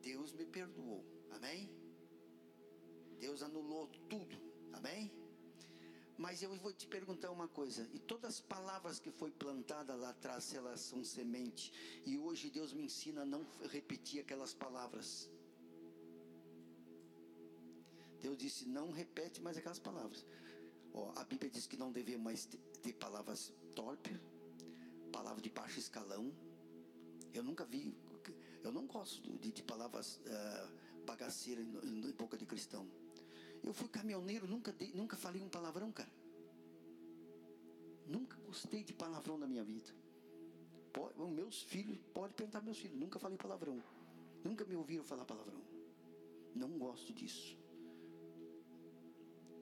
Deus 0.00 0.32
me 0.32 0.46
perdoou. 0.46 1.04
Amém? 1.36 1.68
Deus 3.18 3.42
anulou 3.42 3.88
tudo. 4.08 4.36
Amém? 4.72 5.12
Mas 6.16 6.42
eu 6.44 6.54
vou 6.64 6.72
te 6.72 6.86
perguntar 6.86 7.32
uma 7.32 7.48
coisa. 7.48 7.88
E 7.92 7.98
todas 7.98 8.34
as 8.34 8.40
palavras 8.40 9.00
que 9.00 9.10
foi 9.10 9.32
plantada 9.32 9.96
lá 9.96 10.10
atrás, 10.10 10.54
elas 10.54 10.78
são 10.78 11.02
semente. 11.02 11.72
E 12.06 12.16
hoje 12.16 12.50
Deus 12.50 12.72
me 12.72 12.84
ensina 12.84 13.22
a 13.22 13.30
não 13.34 13.44
repetir 13.68 14.20
aquelas 14.20 14.54
palavras. 14.54 15.28
Deus 18.22 18.38
disse: 18.38 18.64
não 18.78 18.92
repete 18.92 19.42
mais 19.42 19.56
aquelas 19.56 19.80
palavras. 19.80 20.24
Ó, 20.92 21.12
a 21.16 21.24
Bíblia 21.24 21.50
diz 21.50 21.66
que 21.66 21.76
não 21.76 21.90
devemos 21.90 22.24
mais 22.28 22.46
ter, 22.46 22.92
palavras 22.92 23.52
torpes, 23.74 24.16
palavras 25.10 25.42
de 25.42 25.50
baixo 25.50 25.80
escalão 25.80 26.32
eu 27.34 27.42
nunca 27.42 27.64
vi, 27.64 27.94
eu 28.62 28.72
não 28.72 28.86
gosto 28.86 29.20
de, 29.38 29.52
de 29.52 29.62
palavras 29.62 30.16
uh, 30.18 31.04
bagaceiras 31.04 31.64
em, 31.66 32.08
em, 32.08 32.12
boca 32.12 32.36
de 32.36 32.46
cristão. 32.46 32.88
Eu 33.62 33.72
fui 33.72 33.88
caminhoneiro, 33.88 34.46
nunca, 34.46 34.72
de, 34.72 34.94
nunca 34.94 35.16
falei 35.16 35.42
um 35.42 35.48
palavrão, 35.48 35.90
cara. 35.92 36.10
Nunca 38.06 38.36
gostei 38.46 38.84
de 38.84 38.92
palavrão 38.92 39.36
na 39.36 39.46
minha 39.46 39.64
vida. 39.64 39.90
Pode, 40.92 41.18
meus 41.32 41.62
filhos, 41.62 41.98
pode 42.12 42.34
perguntar 42.34 42.62
meus 42.62 42.78
filhos, 42.78 42.98
nunca 42.98 43.18
falei 43.18 43.36
palavrão. 43.36 43.82
Nunca 44.44 44.64
me 44.64 44.76
ouviram 44.76 45.02
falar 45.02 45.24
palavrão. 45.24 45.60
Não 46.54 46.78
gosto 46.78 47.12
disso. 47.12 47.58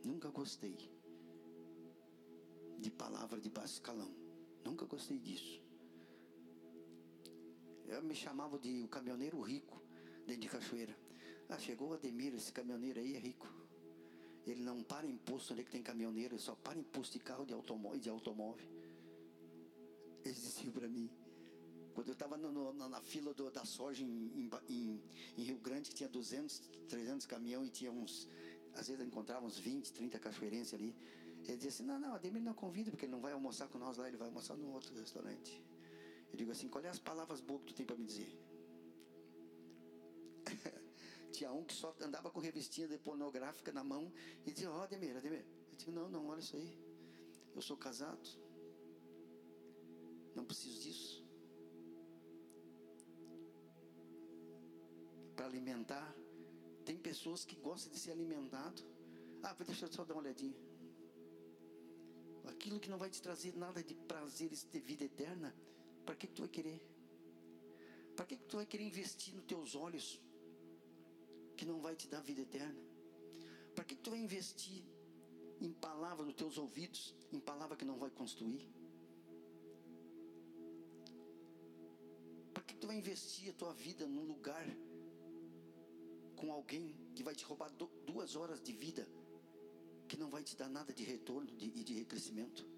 Nunca 0.05 0.29
gostei 0.29 0.77
de 2.79 2.91
palavra 2.91 3.41
de 3.41 3.49
baixo 3.49 3.75
escalão. 3.75 4.13
Nunca 4.65 4.85
gostei 4.85 5.19
disso. 5.19 5.62
Eu 7.93 8.03
me 8.03 8.15
chamava 8.15 8.59
de 8.59 8.83
o 8.83 8.89
caminhoneiro 8.89 9.39
rico 9.43 9.79
dentro 10.27 10.43
de 10.43 10.49
Cachoeira. 10.49 10.97
Ah, 11.49 11.59
chegou 11.59 11.91
o 11.91 11.93
Ademir, 11.93 12.35
esse 12.35 12.51
caminhoneiro 12.51 12.99
aí 12.99 13.15
é 13.15 13.19
rico. 13.19 13.47
Ele 14.47 14.63
não 14.63 14.83
para 14.83 15.07
imposto 15.07 15.53
onde 15.53 15.61
é 15.61 15.65
que 15.65 15.71
tem 15.71 15.83
caminhoneiro, 15.83 16.35
ele 16.35 16.43
só 16.43 16.55
para 16.55 16.79
imposto 16.79 17.19
de 17.19 17.23
carro 17.23 17.45
de 17.45 17.53
automóvel. 17.53 18.01
De 18.01 18.09
automóvel. 18.09 18.67
Eles 20.25 20.41
diziam 20.41 20.73
para 20.73 20.89
mim, 20.89 21.11
quando 21.95 22.09
eu 22.09 22.15
estava 22.15 22.39
na 22.39 23.01
fila 23.03 23.35
do, 23.35 23.51
da 23.51 23.65
soja 23.67 24.03
em, 24.03 24.49
em, 24.69 25.03
em, 25.37 25.43
Rio 25.43 25.59
Grande, 25.59 25.91
que 25.91 25.97
tinha 25.97 26.09
200, 26.09 26.63
300 26.89 27.27
caminhões 27.27 27.69
e 27.69 27.73
tinha 27.73 27.93
uns, 27.93 28.27
às 28.75 28.89
vezes 28.89 29.05
encontrava 29.07 29.45
uns 29.45 29.59
20, 29.59 29.93
30 29.93 30.19
cachoeirenses 30.19 30.73
ali. 30.73 30.97
Ele 31.45 31.57
dizia 31.57 31.69
assim: 31.69 31.83
Não, 31.83 32.01
não, 32.01 32.15
Ademir 32.15 32.43
não 32.43 32.55
convida, 32.55 32.91
porque 32.91 33.05
ele 33.05 33.13
não 33.13 33.21
vai 33.21 33.33
almoçar 33.33 33.69
com 33.69 33.79
nós 33.79 33.99
lá, 33.99 34.09
ele 34.09 34.17
vai 34.17 34.29
almoçar 34.29 34.57
no 34.57 34.73
outro 34.73 34.95
restaurante. 34.95 35.63
Eu 36.33 36.39
digo 36.39 36.51
assim: 36.51 36.69
qual 36.69 36.83
é 36.85 36.89
as 36.89 36.99
palavras 36.99 37.41
boas 37.41 37.63
que 37.63 37.69
tu 37.69 37.75
tem 37.75 37.87
para 37.87 37.97
me 37.97 38.07
dizer? 38.07 38.33
Tinha 41.33 41.53
um 41.53 41.65
que 41.65 41.75
só 41.75 41.95
andava 42.01 42.31
com 42.31 42.41
revistinha 42.41 42.89
de 42.89 42.99
pornográfica 42.99 43.71
na 43.71 43.85
mão 43.85 44.11
e 44.47 44.51
dizia: 44.51 44.71
Ó, 44.71 44.79
oh, 44.79 44.83
Ademir, 44.83 45.17
Ademir. 45.17 45.45
Eu 45.71 45.77
digo: 45.77 45.93
Não, 45.93 46.09
não, 46.09 46.29
olha 46.29 46.41
isso 46.41 46.57
aí. 46.57 46.79
Eu 47.55 47.61
sou 47.61 47.77
casado. 47.77 48.29
Não 50.35 50.45
preciso 50.45 50.81
disso. 50.81 51.23
Para 55.37 55.47
alimentar. 55.47 56.15
Tem 56.87 56.97
pessoas 56.97 57.45
que 57.45 57.57
gostam 57.57 57.93
de 57.93 57.99
ser 57.99 58.13
alimentado. 58.13 58.83
Ah, 59.43 59.55
deixa 59.65 59.85
eu 59.85 59.93
só 59.93 60.05
dar 60.05 60.15
uma 60.15 60.23
olhadinha. 60.23 60.57
Aquilo 62.47 62.81
que 62.81 62.89
não 62.89 62.99
vai 62.99 63.11
te 63.11 63.21
trazer 63.21 63.55
nada 63.55 63.85
de 63.85 63.95
prazeres 63.95 64.65
de 64.65 64.81
vida 64.81 65.05
eterna 65.05 65.55
para 66.05 66.15
que, 66.17 66.27
que 66.27 66.35
tu 66.35 66.43
vai 66.43 66.49
querer? 66.49 66.81
Para 68.17 68.27
que, 68.27 68.37
que 68.37 68.45
tu 68.45 68.57
vai 68.57 68.67
querer 68.67 68.85
investir 68.85 69.35
nos 69.35 69.45
teus 69.45 69.75
olhos 69.75 70.21
que 71.57 71.65
não 71.65 71.81
vai 71.81 71.95
te 71.97 72.09
dar 72.09 72.21
vida 72.21 72.43
eterna? 72.43 72.81
Para 73.75 73.85
que, 73.85 73.95
que 73.97 74.03
tu 74.03 74.11
vai 74.11 74.19
investir 74.19 74.85
em 75.61 75.73
palavra 75.73 76.25
nos 76.25 76.35
teus 76.35 76.59
ouvidos, 76.59 77.15
em 77.33 77.41
palavra 77.41 77.77
que 77.77 77.85
não 77.85 77.99
vai 77.99 78.11
construir? 78.11 78.69
Para 82.53 82.63
que, 82.65 82.75
que 82.75 82.81
tu 82.81 82.87
vai 82.87 82.97
investir 82.97 83.51
a 83.51 83.55
tua 83.55 83.73
vida 83.73 84.07
num 84.07 84.25
lugar 84.25 84.67
com 86.37 86.53
alguém 86.53 86.95
que 87.15 87.23
vai 87.23 87.35
te 87.35 87.45
roubar 87.45 87.71
duas 88.05 88.35
horas 88.35 88.61
de 88.61 88.73
vida, 88.73 89.09
que 90.09 90.17
não 90.17 90.29
vai 90.29 90.43
te 90.43 90.57
dar 90.57 90.69
nada 90.69 90.93
de 90.93 91.05
retorno 91.05 91.49
e 91.59 91.71
de, 91.71 91.85
de 91.85 91.95
recrescimento? 91.95 92.72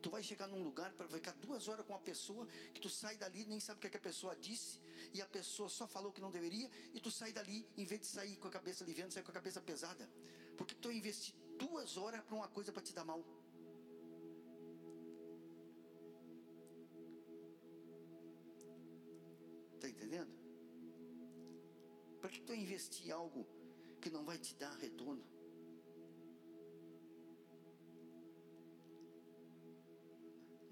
Tu 0.00 0.10
vai 0.10 0.22
chegar 0.22 0.46
num 0.46 0.62
lugar 0.62 0.92
para 0.92 1.08
ficar 1.08 1.32
duas 1.32 1.66
horas 1.66 1.84
com 1.84 1.92
uma 1.92 2.00
pessoa 2.00 2.46
que 2.72 2.80
tu 2.80 2.88
sai 2.88 3.16
dali 3.16 3.44
nem 3.46 3.58
sabe 3.58 3.78
o 3.78 3.80
que, 3.80 3.88
é 3.88 3.90
que 3.90 3.96
a 3.96 4.00
pessoa 4.00 4.36
disse 4.36 4.80
e 5.12 5.20
a 5.20 5.26
pessoa 5.26 5.68
só 5.68 5.86
falou 5.88 6.12
que 6.12 6.20
não 6.20 6.30
deveria 6.30 6.70
e 6.94 7.00
tu 7.00 7.10
sai 7.10 7.32
dali 7.32 7.66
em 7.76 7.84
vez 7.84 8.00
de 8.02 8.06
sair 8.06 8.36
com 8.36 8.46
a 8.46 8.50
cabeça 8.50 8.84
aliviando, 8.84 9.12
sai 9.12 9.22
com 9.22 9.30
a 9.30 9.34
cabeça 9.34 9.60
pesada. 9.60 10.08
Porque 10.56 10.74
tu 10.74 10.90
investir 10.90 11.34
duas 11.58 11.96
horas 11.96 12.22
para 12.22 12.34
uma 12.34 12.48
coisa 12.48 12.72
para 12.72 12.82
te 12.82 12.92
dar 12.92 13.04
mal. 13.04 13.24
Está 19.74 19.88
entendendo? 19.88 20.32
Para 22.20 22.30
que 22.30 22.40
tu 22.40 22.54
investir 22.54 23.10
algo 23.12 23.46
que 24.00 24.10
não 24.10 24.24
vai 24.24 24.38
te 24.38 24.54
dar 24.54 24.76
retorno? 24.76 25.37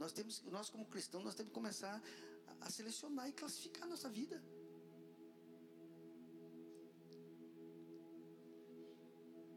Nós 0.07 0.13
temos, 0.13 0.35
nós 0.57 0.71
como 0.71 0.85
cristãos, 0.87 1.25
nós 1.25 1.35
temos 1.35 1.51
que 1.51 1.59
começar 1.61 2.01
a, 2.61 2.71
selecionar 2.71 3.29
e 3.29 3.33
classificar 3.33 3.83
a 3.87 3.91
nossa 3.93 4.09
vida. 4.09 4.37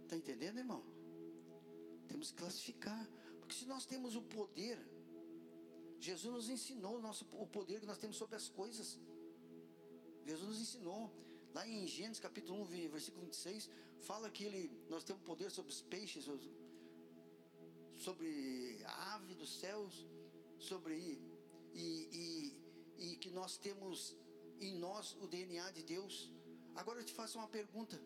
Está 0.04 0.16
entendendo, 0.22 0.58
irmão? 0.58 0.82
Temos 2.08 2.32
que 2.32 2.38
classificar. 2.38 3.04
Porque 3.40 3.54
se 3.60 3.66
nós 3.74 3.86
temos 3.86 4.16
o 4.16 4.24
poder, 4.24 4.80
Jesus 6.00 6.34
nos 6.34 6.50
ensinou 6.50 6.96
o, 6.98 7.02
nosso, 7.08 7.28
o 7.46 7.46
poder 7.46 7.80
que 7.80 7.86
nós 7.86 8.00
temos 8.00 8.18
sobre 8.18 8.36
as 8.36 8.50
coisas. 8.50 9.00
Jesus 10.26 10.48
nos 10.48 10.62
ensinou. 10.62 11.14
Lá 11.54 11.68
em 11.68 11.86
Gênesis 11.86 12.20
capítulo 12.20 12.64
1, 12.64 12.90
versículo 12.98 13.24
26, 13.26 13.70
fala 14.00 14.32
que 14.32 14.46
ele, 14.46 14.62
nós 14.90 15.04
temos 15.04 15.22
poder 15.22 15.52
sobre 15.52 15.72
os 15.72 15.84
peixes, 15.84 16.26
sobre 17.96 18.82
a 18.84 19.14
ave 19.14 19.36
dos 19.36 19.60
céus, 19.60 20.08
sobre 20.60 20.96
e, 21.74 22.58
e, 23.00 23.12
e 23.12 23.16
que 23.18 23.30
nós 23.30 23.58
temos 23.58 24.16
em 24.60 24.76
nós 24.78 25.16
o 25.22 25.28
DNA 25.28 25.72
de 25.72 25.84
Deus. 25.84 26.32
Agora 26.76 27.00
eu 27.00 27.06
te 27.06 27.14
faço 27.14 27.38
uma 27.38 27.48
pergunta. 27.48 28.00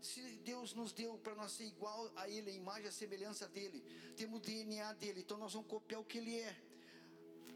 Se 0.00 0.20
Deus 0.38 0.74
nos 0.74 0.92
deu 0.92 1.18
para 1.18 1.34
nós 1.34 1.52
ser 1.52 1.64
igual 1.64 2.10
a 2.14 2.28
Ele, 2.28 2.50
a 2.50 2.54
imagem 2.54 2.84
e 2.84 2.88
a 2.88 2.92
semelhança 2.92 3.48
dele, 3.48 3.82
temos 4.16 4.38
o 4.38 4.42
DNA 4.42 4.92
dele, 4.94 5.20
então 5.20 5.36
nós 5.36 5.52
vamos 5.52 5.68
copiar 5.68 6.00
o 6.00 6.04
que 6.04 6.18
Ele 6.18 6.38
é. 6.38 6.56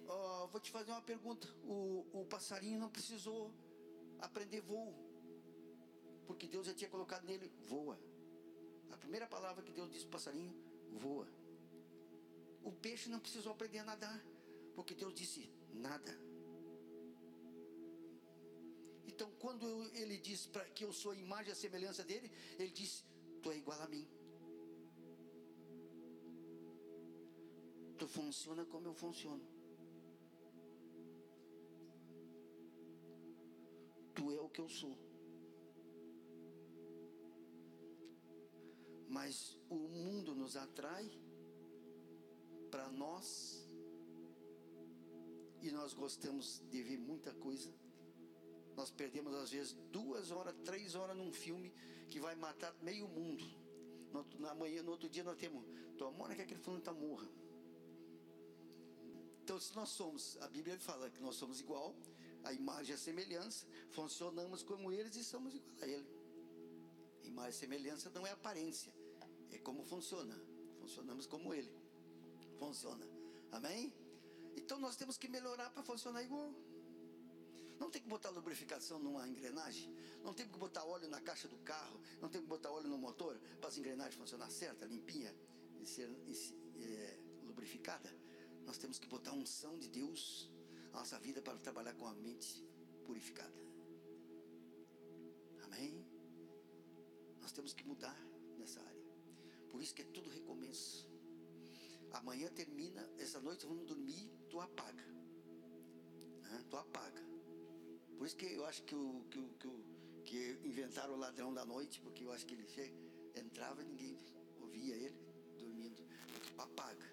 Uh, 0.05 0.49
vou 0.49 0.61
te 0.61 0.71
fazer 0.71 0.91
uma 0.91 1.03
pergunta: 1.03 1.49
o, 1.63 2.05
o 2.13 2.27
passarinho 2.27 2.79
não 2.79 2.91
precisou 2.91 3.53
aprender 4.19 4.61
voo, 4.61 4.93
porque 6.27 6.47
Deus 6.49 6.67
já 6.67 6.75
tinha 6.75 6.91
colocado 6.91 7.25
nele 7.25 7.51
voa. 7.69 7.99
A 8.91 8.97
primeira 8.97 9.27
palavra 9.27 9.63
que 9.63 9.73
Deus 9.73 9.91
disse 9.91 10.05
para 10.05 10.09
o 10.09 10.13
passarinho: 10.13 10.55
voa. 10.91 11.42
O 12.65 12.73
peixe 12.73 13.09
não 13.09 13.21
precisou 13.21 13.53
aprender 13.53 13.79
a 13.81 13.85
nadar, 13.85 14.19
porque 14.75 14.95
Deus 14.95 15.15
disse: 15.15 15.51
nada. 15.73 16.13
Então, 19.07 19.31
quando 19.39 19.69
eu, 19.69 19.85
ele 19.95 20.17
diz 20.19 20.47
para 20.47 20.65
que 20.71 20.85
eu 20.85 20.93
sou 20.93 21.13
a 21.13 21.17
imagem 21.17 21.51
e 21.51 21.53
a 21.53 21.57
semelhança 21.57 22.05
dele, 22.05 22.31
ele 22.59 22.71
diz: 22.71 23.05
Tu 23.43 23.51
é 23.51 23.57
igual 23.57 23.81
a 23.81 23.89
mim. 23.89 24.07
Tu 27.99 28.07
funciona 28.09 28.65
como 28.65 28.89
eu 28.89 28.95
funciono. 28.95 29.45
Tu 34.15 34.31
é 34.33 34.41
o 34.41 34.49
que 34.49 34.61
eu 34.61 34.69
sou. 34.69 34.97
Mas 39.09 39.59
o 39.69 39.77
mundo 39.77 40.35
nos 40.35 40.57
atrai 40.57 41.11
para 42.73 42.89
nós 42.89 43.63
e 45.61 45.71
nós 45.71 45.93
gostamos 45.93 46.63
de 46.71 46.83
ver 46.83 46.99
muita 46.99 47.33
coisa. 47.35 47.71
Nós 48.75 48.91
perdemos 48.91 49.35
às 49.35 49.51
vezes 49.51 49.75
duas 49.93 50.31
horas, 50.31 50.55
três 50.65 50.95
horas 50.95 51.15
num 51.15 51.31
filme 51.31 51.71
que 52.09 52.19
vai 52.19 52.35
matar 52.35 52.75
meio 52.81 53.07
mundo. 53.07 53.45
Na 54.41 54.55
manhã, 54.55 54.83
no 54.83 54.91
outro 54.91 55.09
dia 55.09 55.23
nós 55.23 55.37
temos, 55.37 55.63
tomara 55.99 56.35
que 56.35 56.41
aquele 56.41 56.61
fulano 56.61 56.81
está 56.81 56.95
morra. 56.95 57.29
Então, 59.43 59.61
se 59.61 59.75
nós 59.77 59.91
somos, 59.91 60.39
a 60.41 60.49
Bíblia 60.49 60.79
fala 60.81 61.11
que 61.11 61.21
nós 61.21 61.37
somos 61.37 61.61
igual, 61.61 61.95
a 62.43 62.53
imagem 62.55 62.93
e 62.93 62.95
a 62.95 62.99
semelhança, 62.99 63.67
funcionamos 63.91 64.63
como 64.63 64.91
eles 64.91 65.15
e 65.17 65.23
somos 65.23 65.55
igual 65.55 65.77
a 65.83 65.87
ele. 65.87 66.09
Imagem 67.23 67.51
e 67.51 67.55
semelhança 67.55 68.11
não 68.11 68.27
é 68.27 68.31
aparência, 68.31 68.93
é 69.51 69.59
como 69.59 69.85
funciona. 69.85 70.41
Funcionamos 70.81 71.27
como 71.27 71.53
ele 71.53 71.82
funciona. 72.63 73.05
Amém? 73.51 73.93
Então 74.57 74.79
nós 74.79 74.97
temos 74.97 75.17
que 75.19 75.29
melhorar 75.29 75.71
para 75.71 75.83
funcionar 75.83 76.23
igual. 76.23 76.51
Não 77.81 77.91
tem 77.91 78.01
que 78.01 78.09
botar 78.09 78.31
lubrificação 78.31 78.99
numa 79.01 79.27
engrenagem, 79.29 79.93
não 80.23 80.33
tem 80.33 80.47
que 80.49 80.57
botar 80.57 80.85
óleo 80.85 81.09
na 81.09 81.21
caixa 81.21 81.49
do 81.49 81.59
carro, 81.59 82.01
não 82.21 82.29
tem 82.29 82.41
que 82.41 82.47
botar 82.47 82.71
óleo 82.71 82.89
no 82.89 82.97
motor 82.97 83.37
para 83.61 83.69
as 83.69 83.77
engrenagens 83.77 84.15
funcionar 84.15 84.49
certa, 84.51 84.87
limpinha 84.87 85.35
e 85.81 85.85
ser 85.85 86.09
é, 86.77 87.19
lubrificada. 87.43 88.11
Nós 88.65 88.79
temos 88.79 88.99
que 89.01 89.09
botar 89.09 89.33
unção 89.33 89.77
de 89.79 89.89
Deus 89.89 90.49
na 90.93 91.01
nossa 91.01 91.19
vida 91.19 91.43
para 91.43 91.59
trabalhar 91.59 91.95
com 91.95 92.07
a 92.07 92.15
mente 92.15 92.65
purificada. 93.05 93.61
Amém? 95.65 96.07
Nós 97.41 97.51
temos 97.51 97.73
que 97.75 97.85
mudar 97.85 98.17
nessa 98.57 98.81
área. 98.81 99.03
Por 99.73 99.83
isso 99.83 99.93
que 99.95 100.03
é 100.03 100.05
tudo 100.05 100.31
recomeço. 100.31 101.12
Amanhã 102.13 102.49
termina, 102.51 103.09
essa 103.19 103.41
noite 103.41 103.67
vamos 103.67 103.87
dormir, 103.87 104.31
tu 104.51 104.61
apaga. 104.61 105.05
Né? 106.43 106.65
Tu 106.69 106.77
apaga. 106.77 107.23
Por 108.17 108.27
isso 108.27 108.37
que 108.37 108.47
eu 108.47 108.65
acho 108.67 108.83
que, 108.85 108.95
o, 108.95 109.25
que, 109.31 109.39
o, 109.39 109.49
que, 109.59 109.67
o, 109.67 109.85
que 110.25 110.61
inventaram 110.65 111.15
o 111.15 111.17
ladrão 111.17 111.53
da 111.53 111.65
noite, 111.65 112.01
porque 112.01 112.25
eu 112.25 112.33
acho 112.33 112.47
que 112.47 112.55
ele 112.55 112.67
entrava 113.35 113.83
e 113.83 113.85
ninguém 113.85 114.17
ouvia 114.61 114.95
ele 114.95 115.19
dormindo. 115.59 116.03
Porque 116.33 116.53
apaga. 116.59 117.11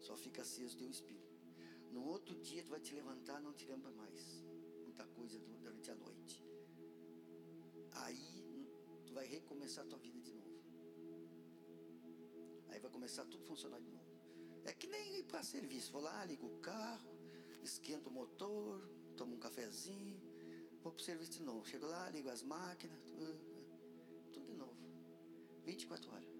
Só 0.00 0.16
fica 0.16 0.42
aceso 0.42 0.76
teu 0.76 0.90
espírito. 0.90 1.26
No 1.92 2.04
outro 2.04 2.34
dia 2.40 2.62
tu 2.62 2.70
vai 2.70 2.80
te 2.80 2.94
levantar, 2.94 3.40
não 3.40 3.52
te 3.52 3.66
lembra 3.66 3.90
mais. 3.92 4.44
Muita 4.82 5.04
coisa 5.06 5.38
durante 5.38 5.90
a 5.90 5.94
noite. 5.94 6.44
Aí 7.92 8.68
tu 9.06 9.12
vai 9.14 9.26
recomeçar 9.26 9.84
a 9.84 9.88
tua 9.88 9.98
vida 9.98 10.20
de 10.20 10.32
novo. 10.32 10.60
Aí 12.68 12.80
vai 12.80 12.90
começar 12.90 13.24
tudo 13.26 13.44
a 13.44 13.46
funcionar 13.46 13.80
de 13.80 13.90
novo. 13.90 14.05
É 14.66 14.72
que 14.72 14.88
nem 14.88 15.18
ir 15.18 15.24
para 15.24 15.42
serviço. 15.42 15.92
Vou 15.92 16.02
lá, 16.02 16.24
ligo 16.24 16.46
o 16.46 16.58
carro, 16.58 17.10
esquento 17.62 18.08
o 18.08 18.12
motor, 18.12 18.80
tomo 19.16 19.36
um 19.36 19.38
cafezinho, 19.38 20.20
vou 20.82 20.92
para 20.92 21.00
o 21.00 21.04
serviço 21.04 21.32
de 21.32 21.42
novo. 21.42 21.64
Chego 21.64 21.86
lá, 21.86 22.10
ligo 22.10 22.28
as 22.28 22.42
máquinas, 22.42 22.98
tudo, 23.04 23.38
tudo 24.32 24.46
de 24.46 24.54
novo. 24.54 24.76
24 25.64 26.12
horas. 26.12 26.36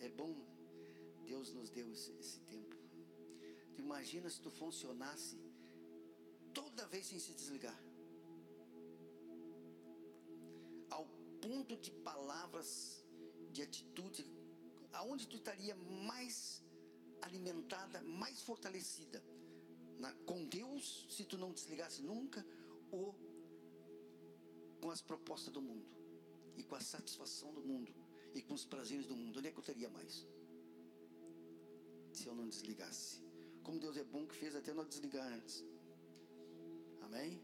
É 0.00 0.08
bom, 0.10 0.34
Deus 1.26 1.52
nos 1.54 1.70
deu 1.70 1.90
esse, 1.90 2.12
esse 2.12 2.38
tempo. 2.40 2.76
Tu 3.74 3.80
imagina 3.80 4.30
se 4.30 4.40
tu 4.40 4.50
funcionasse 4.50 5.36
toda 6.52 6.86
vez 6.86 7.06
sem 7.06 7.18
se 7.18 7.34
desligar. 7.34 7.93
Ponto 11.54 11.76
de 11.76 11.90
palavras, 12.08 12.70
de 13.52 13.62
atitude, 13.62 14.22
aonde 14.92 15.28
tu 15.28 15.36
estaria 15.36 15.74
mais 16.10 16.62
alimentada, 17.22 18.02
mais 18.02 18.42
fortalecida? 18.42 19.22
Na, 19.98 20.12
com 20.28 20.44
Deus, 20.46 21.06
se 21.08 21.24
tu 21.24 21.38
não 21.38 21.52
desligasse 21.52 22.02
nunca, 22.02 22.44
ou 22.90 23.14
com 24.80 24.90
as 24.90 25.00
propostas 25.00 25.52
do 25.52 25.62
mundo, 25.62 25.86
e 26.56 26.64
com 26.64 26.74
a 26.74 26.80
satisfação 26.80 27.52
do 27.54 27.62
mundo, 27.70 27.94
e 28.34 28.42
com 28.42 28.54
os 28.54 28.64
prazeres 28.64 29.06
do 29.06 29.16
mundo? 29.16 29.38
Onde 29.38 29.48
é 29.48 29.52
que 29.52 29.58
eu 29.58 29.68
teria 29.70 29.88
mais? 29.88 30.26
Se 32.12 32.26
eu 32.26 32.34
não 32.34 32.48
desligasse. 32.48 33.22
Como 33.62 33.78
Deus 33.78 33.96
é 33.96 34.04
bom 34.04 34.26
que 34.26 34.34
fez 34.34 34.56
até 34.56 34.74
nós 34.74 34.88
desligar 34.88 35.32
antes. 35.32 35.64
Amém? 37.02 37.40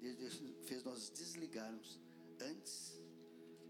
Deus 0.00 0.42
fez 0.62 0.82
nós 0.82 1.10
desligarmos 1.10 2.00
antes, 2.42 3.00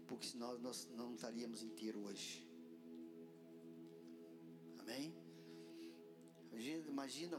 porque 0.07 0.27
senão 0.27 0.57
nós 0.59 0.87
não 0.91 1.15
estaríamos 1.15 1.61
inteiros 1.61 2.03
hoje. 2.03 2.47
Amém? 4.79 5.13
Imagina, 6.87 7.37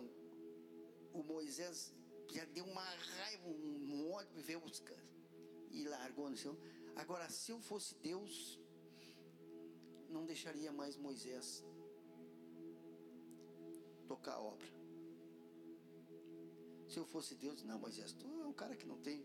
o 1.13 1.23
Moisés 1.23 1.93
já 2.29 2.45
deu 2.47 2.65
uma 2.65 2.83
raiva, 2.83 3.49
um 3.49 4.11
ódio, 4.13 4.43
veio 4.43 4.61
buscar 4.61 5.03
e 5.71 5.85
largou 5.85 6.29
no 6.29 6.37
chão. 6.37 6.57
Agora, 6.97 7.29
se 7.31 7.51
eu 7.53 7.61
fosse 7.61 7.95
Deus, 7.97 8.61
não 10.09 10.25
deixaria 10.25 10.73
mais 10.73 10.97
Moisés 10.97 11.65
tocar 14.07 14.35
a 14.35 14.41
obra. 14.41 14.67
Se 16.89 16.99
eu 16.99 17.05
fosse 17.07 17.35
Deus, 17.35 17.63
não, 17.63 17.79
Moisés, 17.79 18.13
tu 18.13 18.27
é 18.43 18.47
um 18.47 18.53
cara 18.53 18.77
que 18.77 18.87
não 18.87 18.99
tem, 19.01 19.25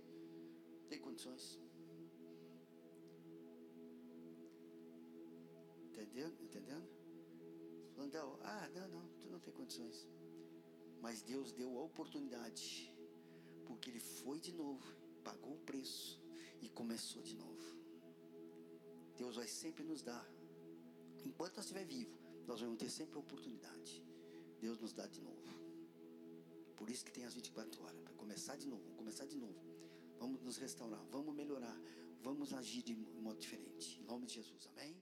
tem 0.87 0.99
condições. 0.99 1.59
Falando, 8.19 8.39
ah, 8.43 8.69
não, 8.75 8.87
não, 8.89 9.07
tu 9.21 9.29
não 9.29 9.39
tem 9.39 9.53
condições. 9.53 10.05
Mas 11.01 11.21
Deus 11.21 11.53
deu 11.53 11.77
a 11.77 11.83
oportunidade, 11.83 12.93
porque 13.65 13.89
Ele 13.89 13.99
foi 13.99 14.39
de 14.41 14.51
novo, 14.51 14.85
pagou 15.23 15.53
o 15.53 15.59
preço 15.59 16.21
e 16.61 16.67
começou 16.67 17.21
de 17.21 17.35
novo. 17.35 17.79
Deus 19.15 19.37
vai 19.37 19.47
sempre 19.47 19.83
nos 19.83 20.01
dar, 20.01 20.25
enquanto 21.23 21.55
nós 21.55 21.65
estiver 21.65 21.85
vivo, 21.85 22.17
nós 22.45 22.59
vamos 22.59 22.77
ter 22.77 22.89
sempre 22.89 23.15
a 23.15 23.19
oportunidade. 23.19 24.03
Deus 24.59 24.77
nos 24.79 24.91
dá 24.91 25.07
de 25.07 25.21
novo. 25.21 25.57
Por 26.75 26.89
isso 26.89 27.05
que 27.05 27.11
tem 27.11 27.23
as 27.23 27.33
24 27.33 27.81
horas, 27.83 28.01
para 28.01 28.13
começar 28.13 28.57
de 28.57 28.67
novo, 28.67 28.91
começar 28.95 29.25
de 29.25 29.37
novo. 29.37 29.59
Vamos 30.17 30.41
nos 30.41 30.57
restaurar, 30.57 31.03
vamos 31.09 31.33
melhorar, 31.33 31.77
vamos 32.21 32.51
agir 32.51 32.83
de 32.83 32.95
modo 32.95 33.39
diferente. 33.39 34.01
Em 34.01 34.03
nome 34.03 34.25
de 34.25 34.33
Jesus, 34.33 34.67
amém? 34.67 34.98